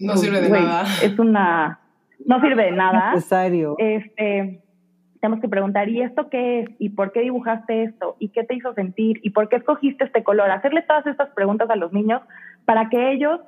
No 0.00 0.16
sirve 0.16 0.40
de 0.40 0.50
nada. 0.50 0.82
Es 1.02 1.18
una, 1.18 1.80
no 2.26 2.40
sirve 2.40 2.64
de 2.64 2.70
nada. 2.72 3.14
Necesario. 3.14 3.74
Este, 3.78 4.60
tenemos 5.20 5.40
que 5.40 5.48
preguntar, 5.48 5.88
¿y 5.88 6.02
esto 6.02 6.28
qué 6.28 6.60
es? 6.60 6.68
¿Y 6.78 6.90
por 6.90 7.12
qué 7.12 7.20
dibujaste 7.20 7.84
esto? 7.84 8.16
¿Y 8.18 8.28
qué 8.28 8.44
te 8.44 8.54
hizo 8.54 8.74
sentir? 8.74 9.18
¿Y 9.22 9.30
por 9.30 9.48
qué 9.48 9.56
escogiste 9.56 10.04
este 10.04 10.22
color? 10.22 10.50
Hacerle 10.50 10.82
todas 10.82 11.06
estas 11.06 11.30
preguntas 11.30 11.70
a 11.70 11.76
los 11.76 11.92
niños 11.92 12.20
para 12.66 12.90
que 12.90 13.12
ellos 13.12 13.40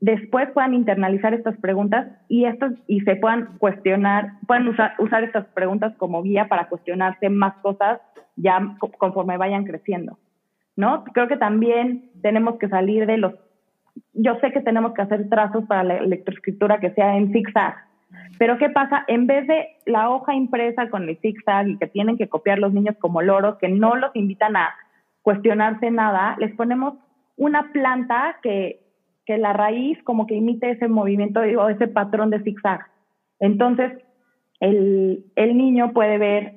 después 0.00 0.50
puedan 0.50 0.74
internalizar 0.74 1.32
estas 1.32 1.56
preguntas 1.56 2.06
y 2.28 2.44
estos 2.44 2.72
y 2.86 3.00
se 3.00 3.16
puedan 3.16 3.56
cuestionar, 3.56 4.32
puedan 4.46 4.68
usar, 4.68 4.92
usar 4.98 5.24
estas 5.24 5.46
preguntas 5.54 5.94
como 5.96 6.22
guía 6.22 6.48
para 6.48 6.68
cuestionarse 6.68 7.30
más 7.30 7.54
cosas 7.62 8.00
ya 8.36 8.76
co- 8.78 8.90
conforme 8.98 9.38
vayan 9.38 9.64
creciendo. 9.64 10.18
¿No? 10.76 11.04
Creo 11.04 11.28
que 11.28 11.36
también 11.36 12.10
tenemos 12.22 12.58
que 12.58 12.68
salir 12.68 13.06
de 13.06 13.18
los 13.18 13.34
yo 14.12 14.36
sé 14.40 14.50
que 14.50 14.60
tenemos 14.60 14.92
que 14.94 15.02
hacer 15.02 15.28
trazos 15.28 15.64
para 15.66 15.84
la 15.84 15.96
electroescritura 15.98 16.80
que 16.80 16.90
sea 16.90 17.16
en 17.16 17.32
zigzag, 17.32 17.76
pero 18.38 18.58
¿qué 18.58 18.68
pasa? 18.68 19.04
En 19.06 19.26
vez 19.26 19.46
de 19.46 19.68
la 19.86 20.10
hoja 20.10 20.34
impresa 20.34 20.88
con 20.88 21.08
el 21.08 21.16
zigzag 21.18 21.68
y 21.68 21.78
que 21.78 21.86
tienen 21.86 22.16
que 22.16 22.28
copiar 22.28 22.58
los 22.58 22.72
niños 22.72 22.96
como 22.98 23.22
loros, 23.22 23.56
que 23.58 23.68
no 23.68 23.96
los 23.96 24.14
invitan 24.14 24.56
a 24.56 24.74
cuestionarse 25.22 25.90
nada, 25.90 26.36
les 26.38 26.54
ponemos 26.54 26.94
una 27.36 27.72
planta 27.72 28.36
que, 28.42 28.80
que 29.26 29.38
la 29.38 29.52
raíz 29.52 30.02
como 30.02 30.26
que 30.26 30.34
imite 30.34 30.70
ese 30.70 30.88
movimiento 30.88 31.40
o 31.40 31.68
ese 31.68 31.88
patrón 31.88 32.30
de 32.30 32.42
zigzag. 32.42 32.86
Entonces, 33.40 33.92
el, 34.60 35.24
el 35.36 35.56
niño 35.56 35.92
puede 35.92 36.18
ver, 36.18 36.54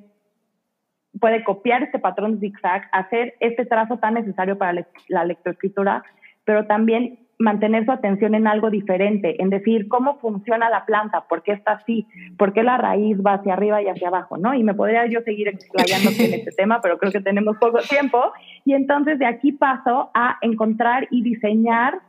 puede 1.20 1.44
copiar 1.44 1.84
este 1.84 2.00
patrón 2.00 2.40
zigzag, 2.40 2.88
hacer 2.92 3.36
este 3.40 3.66
trazo 3.66 3.98
tan 3.98 4.16
necesario 4.16 4.58
para 4.58 4.86
la 5.08 5.26
lectoescritura, 5.26 6.04
pero 6.46 6.66
también 6.66 7.20
mantener 7.40 7.86
su 7.86 7.92
atención 7.92 8.34
en 8.34 8.48
algo 8.48 8.70
diferente, 8.70 9.42
en 9.42 9.50
decir 9.50 9.88
cómo 9.88 10.18
funciona 10.20 10.70
la 10.70 10.86
planta, 10.86 11.26
por 11.30 11.44
qué 11.44 11.52
está 11.52 11.74
así, 11.74 12.08
por 12.38 12.54
qué 12.54 12.64
la 12.64 12.78
raíz 12.78 13.18
va 13.24 13.34
hacia 13.34 13.54
arriba 13.54 13.82
y 13.82 13.88
hacia 13.88 14.08
abajo, 14.08 14.38
¿no? 14.38 14.54
Y 14.56 14.64
me 14.64 14.74
podría 14.74 15.06
yo 15.06 15.22
seguir 15.22 15.48
explayando 15.48 16.10
en 16.10 16.34
este 16.34 16.52
tema, 16.52 16.82
pero 16.82 16.98
creo 16.98 17.12
que 17.12 17.22
tenemos 17.22 17.58
poco 17.58 17.80
tiempo. 17.80 18.32
Y 18.66 18.74
entonces 18.74 19.20
de 19.20 19.28
aquí 19.28 19.52
paso 19.52 20.10
a 20.14 20.38
encontrar 20.42 21.08
y 21.12 21.22
diseñar 21.22 22.00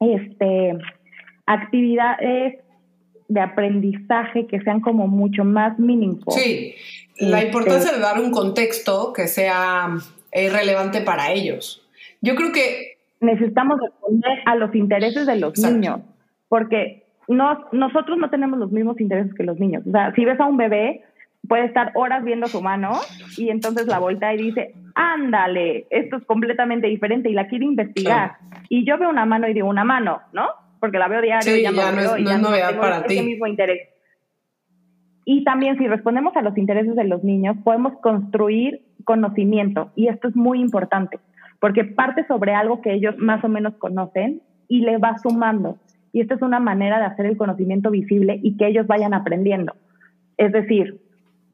este, 0.00 0.76
actividades 1.46 2.58
de 3.30 3.40
aprendizaje 3.40 4.46
que 4.46 4.60
sean 4.60 4.80
como 4.80 5.06
mucho 5.06 5.44
más 5.44 5.78
meaningful. 5.78 6.34
Sí, 6.34 6.74
la 7.18 7.38
Este- 7.38 7.46
importancia 7.46 7.92
de 7.92 8.00
dar 8.00 8.18
un 8.20 8.32
contexto 8.32 9.12
que 9.12 9.28
sea 9.28 9.88
eh, 10.32 10.50
relevante 10.50 11.00
para 11.00 11.32
ellos. 11.32 11.82
Yo 12.20 12.34
creo 12.34 12.52
que 12.52 12.98
necesitamos 13.20 13.80
responder 13.80 14.38
a 14.46 14.54
los 14.56 14.74
intereses 14.74 15.26
de 15.26 15.36
los 15.36 15.50
Exacto. 15.50 15.74
niños, 15.76 16.00
porque 16.48 17.04
no, 17.28 17.66
nosotros 17.72 18.18
no 18.18 18.30
tenemos 18.30 18.58
los 18.58 18.72
mismos 18.72 19.00
intereses 19.00 19.32
que 19.34 19.42
los 19.44 19.58
niños. 19.58 19.84
O 19.86 19.90
sea, 19.92 20.12
si 20.14 20.24
ves 20.24 20.38
a 20.40 20.46
un 20.46 20.56
bebé, 20.56 21.02
puede 21.48 21.64
estar 21.66 21.92
horas 21.94 22.24
viendo 22.24 22.46
su 22.48 22.60
mano 22.62 22.92
y 23.36 23.48
entonces 23.50 23.86
la 23.86 23.98
voltea 23.98 24.34
y 24.34 24.38
dice, 24.38 24.74
ándale, 24.94 25.86
esto 25.90 26.16
es 26.16 26.24
completamente 26.24 26.86
diferente 26.88 27.28
y 27.30 27.32
la 27.34 27.46
quiere 27.48 27.64
investigar. 27.64 28.36
Y 28.68 28.84
yo 28.84 28.98
veo 28.98 29.08
una 29.10 29.24
mano 29.26 29.48
y 29.48 29.54
digo 29.54 29.68
una 29.68 29.84
mano, 29.84 30.20
¿no? 30.32 30.46
Porque 30.80 30.98
la 30.98 31.08
veo 31.08 31.20
diario 31.20 31.42
Sí, 31.42 31.62
ya, 31.62 31.70
ya 31.72 31.92
no, 31.92 32.00
es- 32.00 32.18
y 32.18 32.22
no 32.24 32.30
ya 32.30 32.36
es 32.36 32.42
novedad 32.42 32.68
tengo 32.70 32.80
para 32.82 32.96
ese 32.98 33.08
ti. 33.08 33.22
mismo 33.22 33.46
interés. 33.46 33.88
Y 35.24 35.44
también 35.44 35.76
si 35.78 35.86
respondemos 35.86 36.34
a 36.36 36.42
los 36.42 36.56
intereses 36.56 36.96
de 36.96 37.04
los 37.04 37.22
niños, 37.22 37.56
podemos 37.62 37.92
construir 38.00 38.82
conocimiento 39.04 39.92
y 39.94 40.08
esto 40.08 40.28
es 40.28 40.36
muy 40.36 40.60
importante 40.60 41.18
porque 41.60 41.84
parte 41.84 42.26
sobre 42.26 42.54
algo 42.54 42.80
que 42.80 42.92
ellos 42.94 43.16
más 43.18 43.44
o 43.44 43.48
menos 43.48 43.74
conocen 43.74 44.40
y 44.66 44.80
le 44.80 44.96
va 44.96 45.18
sumando. 45.18 45.76
Y 46.12 46.22
esta 46.22 46.34
es 46.34 46.42
una 46.42 46.58
manera 46.58 46.98
de 46.98 47.04
hacer 47.04 47.26
el 47.26 47.36
conocimiento 47.36 47.90
visible 47.90 48.40
y 48.42 48.56
que 48.56 48.66
ellos 48.66 48.86
vayan 48.86 49.12
aprendiendo. 49.12 49.74
Es 50.38 50.52
decir, 50.52 51.00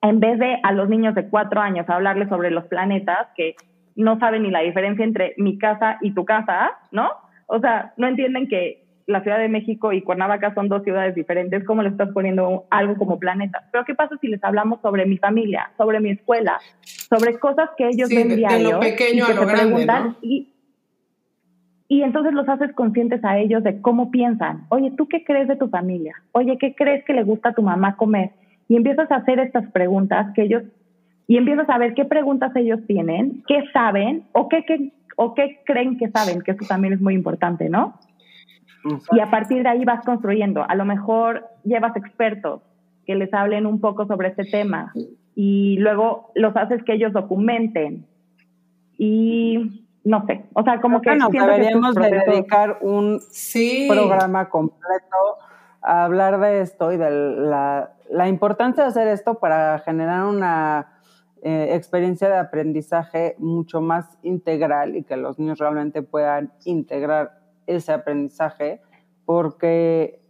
en 0.03 0.21
vez 0.21 0.39
de 0.39 0.59
a 0.63 0.71
los 0.73 0.89
niños 0.89 1.15
de 1.17 1.29
cuatro 1.29 1.61
años 1.61 1.89
hablarles 1.91 2.29
sobre 2.29 2.51
los 2.53 2.67
planetas, 2.67 3.27
que 3.37 3.57
no 3.97 4.19
saben 4.21 4.45
ni 4.45 4.51
la 4.53 4.61
diferencia 4.61 5.05
entre 5.05 5.35
mi 5.39 5.59
casa 5.59 5.99
y 6.01 6.13
tu 6.15 6.25
casa, 6.25 6.71
¿no? 6.93 7.09
O 7.49 7.59
sea, 7.59 7.93
no 7.97 8.07
entienden 8.07 8.47
que 8.47 8.86
la 9.07 9.23
Ciudad 9.23 9.39
de 9.39 9.49
México 9.49 9.93
y 9.93 10.03
Cuernavaca 10.03 10.53
son 10.55 10.69
dos 10.69 10.83
ciudades 10.83 11.15
diferentes, 11.15 11.65
¿cómo 11.65 11.83
le 11.83 11.91
estás 11.91 12.09
poniendo 12.13 12.65
algo 12.71 12.97
como 12.97 13.19
planetas? 13.21 13.65
Pero 13.71 13.85
¿qué 13.85 13.95
pasa 13.95 14.17
si 14.21 14.27
les 14.29 14.43
hablamos 14.43 14.81
sobre 14.81 15.07
mi 15.07 15.17
familia, 15.19 15.71
sobre 15.77 16.01
mi 16.01 16.11
escuela, 16.11 16.59
sobre 16.83 17.39
cosas 17.39 17.71
que 17.79 17.89
ellos 17.89 18.09
Sí, 18.09 18.17
ven 18.17 18.29
de- 18.29 18.35
de 18.35 18.41
diario 18.41 18.71
lo 18.73 18.81
pequeño 18.81 19.23
y 19.23 19.27
que 19.27 19.33
a 19.33 19.35
lo 19.35 19.41
se 19.43 19.47
grande, 19.47 19.63
preguntan 19.73 20.05
¿no? 20.09 20.17
y, 20.23 20.53
y 21.89 22.03
entonces 22.03 22.33
los 22.35 22.49
haces 22.49 22.73
conscientes 22.75 23.25
a 23.25 23.39
ellos 23.39 23.63
de 23.63 23.81
cómo 23.81 24.11
piensan. 24.11 24.63
Oye, 24.71 24.91
¿tú 24.97 25.07
qué 25.09 25.23
crees 25.23 25.47
de 25.47 25.55
tu 25.57 25.69
familia? 25.69 26.15
Oye, 26.33 26.59
¿qué 26.59 26.75
crees 26.75 27.05
que 27.05 27.13
le 27.15 27.23
gusta 27.23 27.51
a 27.51 27.55
tu 27.55 27.63
mamá 27.63 27.97
comer? 27.97 28.31
Y 28.69 28.75
empiezas 28.77 29.09
a 29.13 29.17
hacer 29.17 29.39
estas 29.39 29.71
preguntas 29.71 30.35
que 30.35 30.43
ellos, 30.43 30.65
y 31.29 31.37
empiezas 31.37 31.69
a 31.71 31.79
ver 31.79 31.95
qué 31.95 32.05
preguntas 32.05 32.51
ellos 32.57 32.81
tienen, 32.89 33.45
qué 33.47 33.63
saben 33.73 34.25
o 34.33 34.49
qué, 34.49 34.65
qué- 34.65 34.91
o 35.15 35.33
qué 35.35 35.61
creen 35.65 35.97
que 35.97 36.11
saben, 36.11 36.43
que 36.43 36.51
eso 36.51 36.65
también 36.67 36.93
es 36.93 37.01
muy 37.01 37.15
importante, 37.15 37.69
¿no? 37.69 37.95
Y 39.13 39.21
a 39.21 39.31
partir 39.31 39.63
de 39.63 39.69
ahí 39.69 39.85
vas 39.85 40.05
construyendo. 40.05 40.65
A 40.69 40.75
lo 40.75 40.85
mejor 40.85 41.47
llevas 41.65 41.97
expertos 41.97 42.63
que 43.07 43.15
les 43.15 43.33
hablen 43.33 43.67
un 43.67 43.81
poco 43.81 44.07
sobre 44.07 44.29
este 44.29 44.45
tema 44.45 44.93
y 45.35 45.77
luego 45.79 46.31
los 46.35 46.57
haces 46.57 46.83
que 46.85 46.95
ellos 46.95 47.13
documenten. 47.13 48.07
Y 48.99 49.85
no 50.05 50.25
sé, 50.27 50.45
o 50.55 50.63
sea, 50.63 50.81
como 50.81 51.01
que... 51.01 51.11
Bueno, 51.11 51.29
deberíamos 51.31 51.95
de 51.95 52.11
dedicar 52.11 52.79
un 52.81 53.21
sí. 53.31 53.87
programa 53.91 54.49
completo 54.49 55.17
a 55.83 56.05
hablar 56.05 56.41
de 56.41 56.61
esto 56.63 56.93
y 56.93 56.97
de 56.97 57.11
la, 57.11 57.93
la 58.11 58.29
importancia 58.29 58.85
de 58.85 58.89
hacer 58.89 59.09
esto 59.09 59.35
para 59.35 59.79
generar 59.81 60.25
una 60.25 60.97
eh, 61.43 61.75
experiencia 61.75 62.29
de 62.29 62.39
aprendizaje 62.39 63.37
mucho 63.39 63.81
más 63.81 64.19
integral 64.23 64.97
y 64.97 65.05
que 65.05 65.17
los 65.17 65.39
niños 65.39 65.59
realmente 65.59 66.03
puedan 66.03 66.53
integrar 66.65 67.39
ese 67.67 67.93
aprendizaje 67.93 68.81
porque 69.25 70.21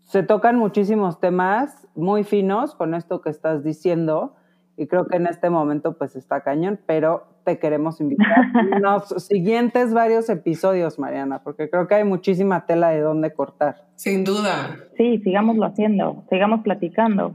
se 0.00 0.22
tocan 0.22 0.56
muchísimos 0.56 1.20
temas 1.20 1.86
muy 1.94 2.24
finos 2.24 2.74
con 2.74 2.94
esto 2.94 3.20
que 3.20 3.30
estás 3.30 3.62
diciendo 3.62 4.34
y 4.78 4.86
creo 4.86 5.06
que 5.06 5.16
en 5.16 5.26
este 5.26 5.50
momento 5.50 5.98
pues 5.98 6.16
está 6.16 6.40
cañón, 6.42 6.78
pero 6.86 7.26
te 7.44 7.58
queremos 7.58 8.00
invitar 8.00 8.46
a 8.54 8.78
los 8.80 9.08
siguientes 9.26 9.92
varios 9.92 10.28
episodios, 10.30 10.98
Mariana, 10.98 11.42
porque 11.42 11.68
creo 11.68 11.88
que 11.88 11.96
hay 11.96 12.04
muchísima 12.04 12.64
tela 12.64 12.90
de 12.90 13.00
dónde 13.00 13.32
cortar. 13.32 13.86
Sin 13.96 14.24
duda. 14.24 14.76
Sí, 14.96 15.18
sigámoslo 15.18 15.66
haciendo, 15.66 16.24
sigamos 16.30 16.62
platicando. 16.62 17.34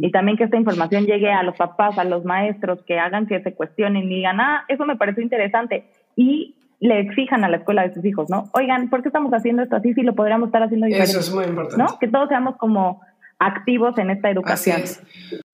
Y 0.00 0.10
también 0.10 0.36
que 0.36 0.44
esta 0.44 0.56
información 0.56 1.04
llegue 1.04 1.30
a 1.30 1.42
los 1.42 1.56
papás, 1.56 1.98
a 1.98 2.04
los 2.04 2.24
maestros, 2.24 2.82
que 2.82 2.98
hagan 2.98 3.26
que 3.26 3.40
se 3.42 3.54
cuestionen 3.54 4.04
y 4.04 4.16
digan, 4.16 4.40
ah, 4.40 4.64
eso 4.68 4.84
me 4.84 4.96
pareció 4.96 5.22
interesante. 5.22 5.84
Y 6.16 6.55
le 6.80 7.00
exijan 7.00 7.44
a 7.44 7.48
la 7.48 7.58
escuela 7.58 7.82
de 7.86 7.94
sus 7.94 8.04
hijos, 8.04 8.28
¿no? 8.28 8.50
Oigan, 8.52 8.90
¿por 8.90 9.02
qué 9.02 9.08
estamos 9.08 9.32
haciendo 9.32 9.62
esto 9.62 9.76
así 9.76 9.94
si 9.94 10.02
lo 10.02 10.14
podríamos 10.14 10.48
estar 10.48 10.62
haciendo 10.62 10.86
diferente? 10.86 11.10
Eso 11.12 11.20
es 11.20 11.32
muy 11.32 11.44
importante. 11.44 11.82
¿No? 11.82 11.98
Que 11.98 12.08
todos 12.08 12.28
seamos 12.28 12.56
como 12.56 13.00
activos 13.38 13.96
en 13.98 14.10
esta 14.10 14.28
Así 14.28 14.36
educación. 14.36 14.80
es. 14.82 15.00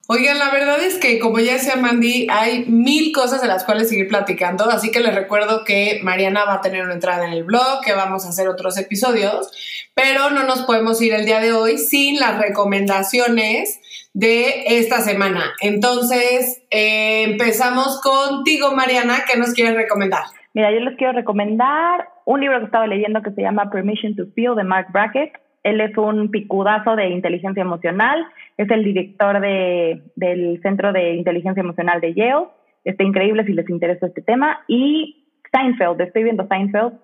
Oigan, 0.09 0.39
la 0.39 0.51
verdad 0.51 0.83
es 0.83 0.99
que, 0.99 1.21
como 1.21 1.39
ya 1.39 1.53
decía 1.55 1.77
Mandy, 1.77 2.27
hay 2.29 2.67
mil 2.67 3.13
cosas 3.13 3.41
de 3.41 3.47
las 3.47 3.65
cuales 3.65 3.89
seguir 3.89 4.09
platicando, 4.09 4.69
así 4.69 4.91
que 4.91 4.99
les 5.01 5.15
recuerdo 5.15 5.65
que 5.65 6.01
Mariana 6.03 6.45
va 6.45 6.55
a 6.55 6.61
tener 6.61 6.83
una 6.85 6.95
entrada 6.95 7.25
en 7.25 7.33
el 7.33 7.45
blog, 7.45 7.83
que 7.85 7.93
vamos 7.93 8.27
a 8.27 8.31
hacer 8.31 8.49
otros 8.49 8.77
episodios, 8.79 9.53
pero 9.95 10.31
no 10.31 10.43
nos 10.43 10.63
podemos 10.63 11.01
ir 11.01 11.15
el 11.15 11.25
día 11.25 11.41
de 11.41 11.53
hoy 11.53 11.79
sin 11.79 12.19
las 12.19 12.37
recomendaciones 12.39 13.81
de 14.13 14.79
esta 14.79 15.01
semana. 15.01 15.55
Entonces, 15.61 16.63
eh, 16.71 17.23
empezamos 17.23 18.01
contigo, 18.01 18.75
Mariana, 18.75 19.25
¿qué 19.31 19.39
nos 19.39 19.53
quieres 19.53 19.75
recomendar? 19.75 20.25
Mira, 20.55 20.71
yo 20.71 20.81
les 20.81 20.97
quiero 20.97 21.15
recomendar 21.15 22.09
un 22.27 22.41
libro 22.41 22.59
que 22.59 22.67
estaba 22.67 22.87
leyendo 22.87 23.23
que 23.23 23.31
se 23.33 23.43
llama 23.43 23.71
Permission 23.71 24.15
to 24.15 24.27
Feel 24.35 24.55
de 24.55 24.65
Mark 24.65 24.89
Brackett. 24.93 25.33
Él 25.63 25.81
es 25.81 25.97
un 25.97 26.31
picudazo 26.31 26.97
de 26.97 27.09
inteligencia 27.09 27.63
emocional, 27.63 28.27
es 28.57 28.71
el 28.71 28.85
director 28.85 29.41
de, 29.41 30.03
del 30.17 30.61
Centro 30.63 30.93
de 30.93 31.15
Inteligencia 31.15 31.61
Emocional 31.61 32.01
de 32.01 32.15
Yale. 32.15 32.49
Está 32.85 33.05
increíble 33.05 33.45
si 33.45 33.53
les 33.53 33.69
interesa 33.71 34.07
este 34.07 34.23
tema. 34.23 34.61
Y 34.67 35.25
Seinfeld, 35.53 36.01
estoy 36.01 36.25
viendo 36.25 36.47
Seinfeld 36.49 36.95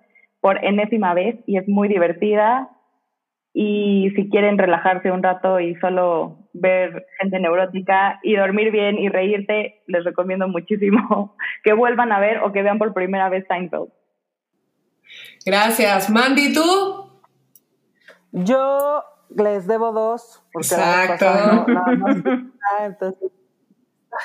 por 0.41 0.63
enésima 0.65 1.15
vez 1.15 1.37
y 1.47 1.57
es 1.57 1.69
muy 1.69 1.89
divertida. 1.89 2.69
Y 3.55 4.11
si 4.15 4.29
quieren 4.29 4.59
relajarse 4.59 5.11
un 5.11 5.23
rato 5.23 5.61
y 5.61 5.75
solo 5.77 6.48
ver 6.61 7.07
gente 7.21 7.39
neurótica 7.41 8.19
y 8.23 8.37
dormir 8.37 8.71
bien 8.71 8.99
y 8.99 9.09
reírte, 9.09 9.83
les 9.87 10.05
recomiendo 10.05 10.49
muchísimo 10.49 11.37
que 11.65 11.73
vuelvan 11.73 12.13
a 12.13 12.21
ver 12.21 12.39
o 12.39 12.53
que 12.53 12.63
vean 12.63 12.79
por 12.79 12.93
primera 12.95 13.29
vez 13.29 13.47
Seinfeld. 13.49 13.89
Gracias. 15.45 16.11
Mandy, 16.11 16.53
¿tú? 16.53 17.11
Yo 18.33 19.03
les 19.35 19.67
debo 19.67 19.93
dos, 19.93 20.43
porque 20.53 20.69
Exacto. 20.69 21.27
Entonces 22.81 23.33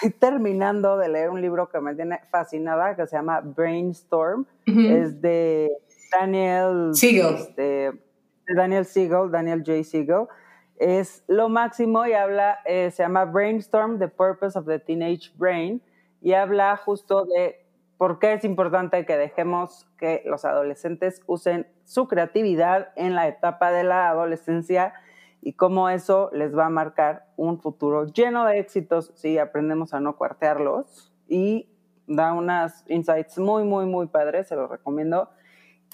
estoy 0.01 0.11
terminando 0.11 0.97
de 0.97 1.09
leer 1.09 1.29
un 1.29 1.41
libro 1.41 1.69
que 1.69 1.79
me 1.79 1.95
tiene 1.95 2.19
fascinada, 2.29 2.95
que 2.95 3.07
se 3.07 3.15
llama 3.15 3.41
Brainstorm. 3.41 4.45
Ujú. 4.67 4.79
Es 4.79 5.21
de 5.21 5.71
Daniel 6.11 6.89
Siegel. 6.93 7.35
este, 7.35 7.61
de 7.61 8.55
Daniel 8.55 8.85
Siegel, 8.85 9.31
Daniel 9.31 9.63
J. 9.65 9.83
Siegel. 9.83 10.27
Es 10.77 11.23
lo 11.27 11.49
máximo 11.49 12.05
y 12.05 12.13
habla, 12.13 12.59
eh, 12.65 12.91
se 12.91 13.03
llama 13.03 13.25
Brainstorm, 13.25 13.99
The 13.99 14.07
Purpose 14.07 14.57
of 14.57 14.65
the 14.65 14.79
Teenage 14.79 15.31
Brain, 15.35 15.81
y 16.21 16.33
habla 16.33 16.77
justo 16.77 17.25
de 17.25 17.63
por 17.97 18.19
qué 18.19 18.33
es 18.33 18.43
importante 18.43 19.05
que 19.05 19.17
dejemos 19.17 19.87
que 19.97 20.23
los 20.25 20.45
adolescentes 20.45 21.21
usen 21.27 21.67
su 21.83 22.07
creatividad 22.07 22.89
en 22.95 23.15
la 23.15 23.27
etapa 23.27 23.71
de 23.71 23.83
la 23.83 24.09
adolescencia 24.09 24.93
y 25.41 25.53
cómo 25.53 25.89
eso 25.89 26.29
les 26.33 26.57
va 26.57 26.65
a 26.65 26.69
marcar 26.69 27.27
un 27.35 27.61
futuro 27.61 28.05
lleno 28.07 28.45
de 28.45 28.59
éxitos 28.59 29.11
si 29.15 29.37
aprendemos 29.37 29.93
a 29.93 29.99
no 29.99 30.15
cuartearlos 30.15 31.13
y 31.27 31.69
da 32.07 32.33
unas 32.33 32.83
insights 32.89 33.37
muy, 33.37 33.63
muy, 33.63 33.85
muy 33.85 34.07
padres, 34.07 34.47
se 34.47 34.55
los 34.55 34.69
recomiendo. 34.69 35.29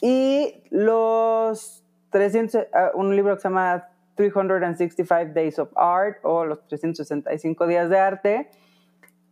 Y 0.02 0.64
los 0.70 1.84
300, 2.12 2.68
ah, 2.74 2.92
un 2.94 3.16
libro 3.16 3.36
que 3.36 3.42
se 3.42 3.50
llama 3.50 3.90
365 4.20 5.34
Days 5.34 5.60
of 5.60 5.70
Art 5.78 6.18
o 6.24 6.44
los 6.44 6.68
365 6.68 7.68
días 7.68 7.90
de 7.90 8.00
arte, 8.00 8.50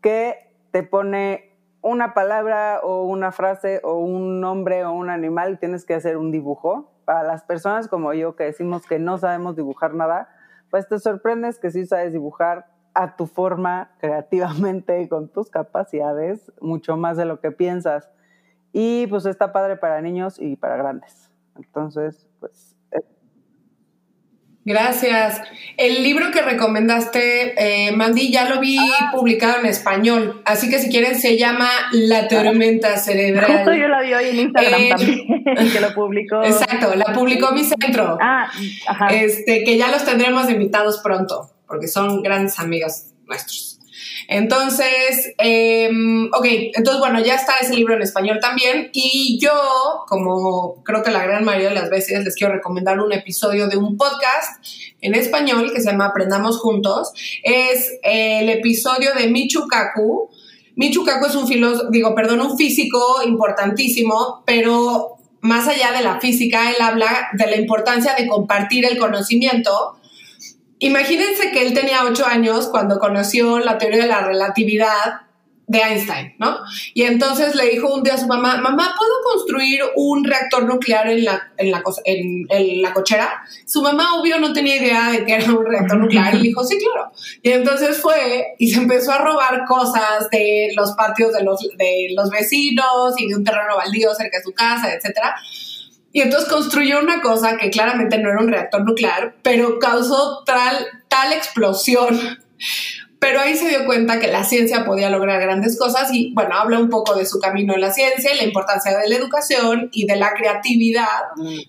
que 0.01 0.49
te 0.71 0.81
pone 0.81 1.51
una 1.81 2.13
palabra 2.13 2.79
o 2.81 3.03
una 3.03 3.33
frase 3.33 3.81
o 3.83 3.95
un 3.95 4.39
nombre 4.39 4.85
o 4.85 4.93
un 4.93 5.09
animal 5.09 5.51
y 5.51 5.57
tienes 5.57 5.83
que 5.83 5.93
hacer 5.93 6.15
un 6.15 6.31
dibujo. 6.31 6.93
Para 7.03 7.23
las 7.23 7.43
personas 7.43 7.89
como 7.89 8.13
yo 8.13 8.37
que 8.37 8.45
decimos 8.45 8.87
que 8.87 8.97
no 8.97 9.17
sabemos 9.17 9.57
dibujar 9.57 9.93
nada, 9.93 10.29
pues 10.71 10.87
te 10.87 10.99
sorprendes 10.99 11.59
que 11.59 11.69
sí 11.69 11.85
sabes 11.85 12.13
dibujar 12.13 12.67
a 12.93 13.17
tu 13.17 13.27
forma 13.27 13.91
creativamente 13.99 15.09
con 15.09 15.27
tus 15.27 15.49
capacidades, 15.49 16.49
mucho 16.61 16.95
más 16.95 17.17
de 17.17 17.25
lo 17.25 17.41
que 17.41 17.51
piensas. 17.51 18.09
Y 18.71 19.05
pues 19.07 19.25
está 19.25 19.51
padre 19.51 19.75
para 19.75 19.99
niños 20.01 20.39
y 20.39 20.55
para 20.55 20.77
grandes. 20.77 21.29
Entonces, 21.57 22.29
pues 22.39 22.76
Gracias. 24.67 25.41
El 25.77 26.03
libro 26.03 26.29
que 26.29 26.41
recomendaste, 26.41 27.53
eh, 27.87 27.93
Mandy, 27.93 28.33
ya 28.33 28.49
lo 28.49 28.59
vi 28.59 28.77
publicado 29.13 29.61
en 29.61 29.65
español, 29.65 30.41
así 30.43 30.69
que 30.69 30.77
si 30.79 30.89
quieren 30.89 31.17
se 31.17 31.37
llama 31.37 31.69
La 31.93 32.27
tormenta 32.27 32.97
cerebral. 32.97 33.45
Justo 33.45 33.73
yo 33.73 33.87
la 33.87 34.01
vi 34.01 34.13
hoy 34.13 34.25
en 34.25 34.39
Instagram 34.39 34.81
Eh, 34.81 34.89
también, 34.89 35.43
que 35.71 35.79
lo 35.79 35.93
publicó. 35.93 36.43
Exacto, 36.43 36.93
la 36.95 37.13
publicó 37.13 37.53
mi 37.53 37.63
centro. 37.63 38.17
Ah, 38.19 38.51
ajá. 38.87 39.07
Este, 39.07 39.63
que 39.63 39.77
ya 39.77 39.89
los 39.89 40.03
tendremos 40.03 40.49
invitados 40.49 40.99
pronto, 41.01 41.49
porque 41.65 41.87
son 41.87 42.21
grandes 42.21 42.59
amigos 42.59 43.13
nuestros. 43.25 43.76
Entonces, 44.27 45.33
eh, 45.37 45.89
ok, 46.33 46.45
entonces 46.75 46.99
bueno, 46.99 47.23
ya 47.23 47.35
está 47.35 47.53
ese 47.61 47.73
libro 47.75 47.95
en 47.95 48.01
español 48.01 48.39
también 48.41 48.89
y 48.91 49.39
yo, 49.41 49.51
como 50.07 50.83
creo 50.83 51.01
que 51.01 51.11
la 51.11 51.23
gran 51.23 51.45
mayoría 51.45 51.69
de 51.69 51.75
las 51.75 51.89
veces, 51.89 52.25
les 52.25 52.35
quiero 52.35 52.53
recomendar 52.53 52.99
un 52.99 53.13
episodio 53.13 53.67
de 53.67 53.77
un 53.77 53.95
podcast 53.95 54.63
en 54.99 55.15
español 55.15 55.71
que 55.73 55.79
se 55.79 55.91
llama 55.91 56.07
Aprendamos 56.07 56.59
Juntos. 56.59 57.13
Es 57.41 57.99
el 58.03 58.49
episodio 58.49 59.13
de 59.13 59.27
Michu 59.27 59.67
Kaku. 59.67 60.29
Michu 60.75 61.05
Kaku 61.05 61.27
es 61.27 61.35
un 61.35 61.47
filósofo, 61.47 61.89
digo, 61.89 62.13
perdón, 62.13 62.41
un 62.41 62.57
físico 62.57 63.21
importantísimo, 63.25 64.43
pero 64.45 65.17
más 65.39 65.67
allá 65.67 65.91
de 65.91 66.03
la 66.03 66.19
física, 66.19 66.69
él 66.69 66.77
habla 66.81 67.29
de 67.33 67.47
la 67.47 67.55
importancia 67.55 68.13
de 68.15 68.27
compartir 68.27 68.85
el 68.85 68.97
conocimiento 68.97 69.96
Imagínense 70.79 71.51
que 71.51 71.65
él 71.65 71.73
tenía 71.73 72.03
ocho 72.03 72.25
años 72.25 72.67
cuando 72.67 72.99
conoció 72.99 73.59
la 73.59 73.77
teoría 73.77 74.03
de 74.03 74.07
la 74.07 74.21
relatividad 74.21 75.21
de 75.67 75.79
Einstein, 75.79 76.33
¿no? 76.39 76.59
Y 76.93 77.03
entonces 77.03 77.53
le 77.55 77.65
dijo 77.69 77.93
un 77.93 78.01
día 78.01 78.13
a 78.13 78.17
su 78.17 78.25
mamá, 78.25 78.55
mamá, 78.57 78.95
¿puedo 78.97 79.11
construir 79.25 79.81
un 79.97 80.23
reactor 80.23 80.63
nuclear 80.63 81.09
en 81.09 81.25
la, 81.25 81.51
en 81.57 81.71
la, 81.71 81.83
en, 82.05 82.45
en 82.49 82.81
la 82.81 82.93
cochera? 82.93 83.43
Su 83.65 83.81
mamá, 83.81 84.15
obvio, 84.15 84.39
no 84.39 84.53
tenía 84.53 84.77
idea 84.77 85.11
de 85.11 85.25
que 85.25 85.33
era 85.33 85.51
un 85.51 85.65
reactor 85.65 85.97
nuclear 85.97 86.33
y 86.35 86.37
le 86.37 86.43
dijo, 86.43 86.63
sí, 86.63 86.77
claro. 86.77 87.11
Y 87.41 87.51
entonces 87.51 87.97
fue 87.97 88.55
y 88.57 88.69
se 88.69 88.79
empezó 88.79 89.11
a 89.11 89.17
robar 89.17 89.65
cosas 89.65 90.29
de 90.31 90.71
los 90.73 90.93
patios 90.93 91.33
de 91.33 91.43
los, 91.43 91.59
de 91.77 92.13
los 92.15 92.29
vecinos 92.29 93.15
y 93.17 93.27
de 93.27 93.35
un 93.35 93.43
terreno 93.43 93.75
baldío 93.75 94.15
cerca 94.15 94.37
de 94.37 94.43
su 94.45 94.53
casa, 94.53 94.93
etcétera. 94.93 95.35
Y 96.17 96.21
entonces 96.21 96.49
construyó 96.49 96.99
una 96.99 97.21
cosa 97.21 97.57
que 97.57 97.69
claramente 97.69 98.17
no 98.17 98.31
era 98.31 98.39
un 98.39 98.47
reactor 98.47 98.83
nuclear, 98.83 99.35
pero 99.43 99.77
causó 99.77 100.41
tal, 100.45 100.87
tal 101.07 101.31
explosión. 101.31 102.39
Pero 103.19 103.39
ahí 103.39 103.55
se 103.55 103.69
dio 103.69 103.85
cuenta 103.85 104.19
que 104.19 104.27
la 104.27 104.43
ciencia 104.43 104.85
podía 104.85 105.09
lograr 105.09 105.41
grandes 105.41 105.77
cosas 105.77 106.13
y 106.13 106.33
bueno, 106.35 106.55
habla 106.55 106.77
un 106.77 106.89
poco 106.89 107.15
de 107.15 107.25
su 107.25 107.39
camino 107.39 107.73
en 107.73 107.81
la 107.81 107.91
ciencia, 107.91 108.31
y 108.31 108.37
la 108.37 108.43
importancia 108.43 108.95
de 108.95 109.09
la 109.09 109.15
educación 109.15 109.89
y 109.91 110.05
de 110.05 110.17
la 110.17 110.33
creatividad 110.35 111.07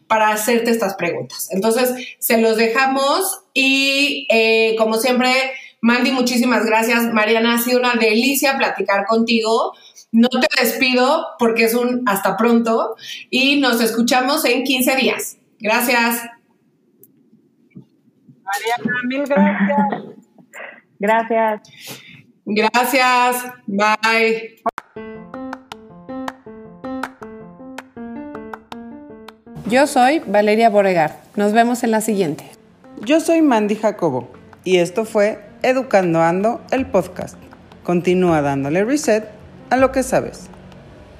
para 0.06 0.28
hacerte 0.28 0.70
estas 0.70 0.94
preguntas. 0.94 1.48
Entonces, 1.50 1.94
se 2.18 2.38
los 2.38 2.58
dejamos 2.58 3.40
y 3.54 4.26
eh, 4.30 4.76
como 4.76 4.96
siempre, 4.98 5.30
Mandy, 5.80 6.10
muchísimas 6.12 6.66
gracias. 6.66 7.12
Mariana, 7.12 7.54
ha 7.54 7.58
sido 7.58 7.78
una 7.78 7.94
delicia 7.94 8.56
platicar 8.58 9.06
contigo. 9.06 9.74
No 10.10 10.28
te 10.28 10.46
despido 10.60 11.26
porque 11.38 11.64
es 11.64 11.74
un 11.74 12.02
hasta 12.06 12.36
pronto 12.36 12.96
y 13.30 13.60
nos 13.60 13.80
escuchamos 13.80 14.44
en 14.44 14.64
15 14.64 14.96
días. 14.96 15.38
Gracias. 15.60 16.22
Mariana, 18.44 19.00
mil 19.04 19.24
gracias. 19.24 19.78
Gracias. 20.98 21.60
Gracias. 22.44 23.52
Bye. 23.66 24.62
Yo 29.66 29.86
soy 29.86 30.20
Valeria 30.26 30.70
Boregar. 30.70 31.20
Nos 31.36 31.52
vemos 31.52 31.84
en 31.84 31.90
la 31.90 32.00
siguiente. 32.00 32.44
Yo 33.04 33.20
soy 33.20 33.42
Mandy 33.42 33.76
Jacobo 33.76 34.32
y 34.64 34.78
esto 34.78 35.04
fue 35.04 35.47
Educando 35.62 36.22
Ando, 36.22 36.60
el 36.70 36.86
podcast. 36.86 37.36
Continúa 37.82 38.42
dándole 38.42 38.84
reset 38.84 39.28
a 39.70 39.76
lo 39.76 39.90
que 39.90 40.04
sabes. 40.04 40.48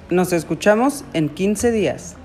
Nos 0.09 0.31
escuchamos 0.31 1.03
en 1.11 1.27
15 1.27 1.71
días. 1.71 2.15